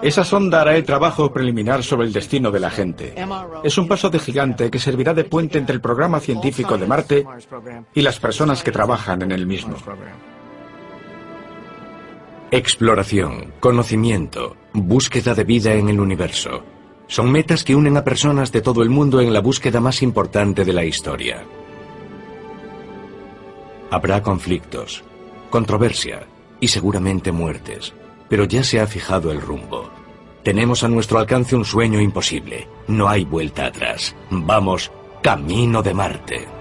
Esa 0.01 0.23
sonda 0.23 0.61
hará 0.61 0.75
el 0.75 0.83
trabajo 0.83 1.31
preliminar 1.31 1.83
sobre 1.83 2.07
el 2.07 2.13
destino 2.13 2.51
de 2.51 2.59
la 2.59 2.69
gente. 2.69 3.13
Es 3.63 3.77
un 3.77 3.87
paso 3.87 4.09
de 4.09 4.19
gigante 4.19 4.69
que 4.69 4.79
servirá 4.79 5.13
de 5.13 5.23
puente 5.23 5.57
entre 5.57 5.75
el 5.75 5.81
programa 5.81 6.19
científico 6.19 6.77
de 6.77 6.87
Marte 6.87 7.25
y 7.93 8.01
las 8.01 8.19
personas 8.19 8.63
que 8.63 8.71
trabajan 8.71 9.21
en 9.21 9.31
el 9.31 9.45
mismo. 9.45 9.75
Exploración, 12.49 13.53
conocimiento, 13.59 14.57
búsqueda 14.73 15.33
de 15.35 15.45
vida 15.45 15.73
en 15.73 15.87
el 15.87 15.99
universo. 15.99 16.63
Son 17.07 17.31
metas 17.31 17.63
que 17.63 17.75
unen 17.75 17.97
a 17.97 18.03
personas 18.03 18.51
de 18.51 18.61
todo 18.61 18.83
el 18.83 18.89
mundo 18.89 19.21
en 19.21 19.33
la 19.33 19.39
búsqueda 19.39 19.79
más 19.79 20.01
importante 20.01 20.65
de 20.65 20.73
la 20.73 20.83
historia. 20.83 21.45
Habrá 23.91 24.23
conflictos, 24.23 25.03
controversia 25.49 26.23
y 26.61 26.69
seguramente 26.69 27.33
muertes, 27.33 27.93
pero 28.29 28.45
ya 28.45 28.63
se 28.63 28.79
ha 28.79 28.87
fijado 28.87 29.33
el 29.33 29.41
rumbo. 29.41 29.89
Tenemos 30.43 30.85
a 30.85 30.87
nuestro 30.87 31.19
alcance 31.19 31.57
un 31.57 31.65
sueño 31.65 31.99
imposible. 31.99 32.69
No 32.87 33.09
hay 33.09 33.25
vuelta 33.25 33.65
atrás. 33.65 34.15
Vamos, 34.29 34.91
camino 35.21 35.83
de 35.83 35.93
Marte. 35.93 36.60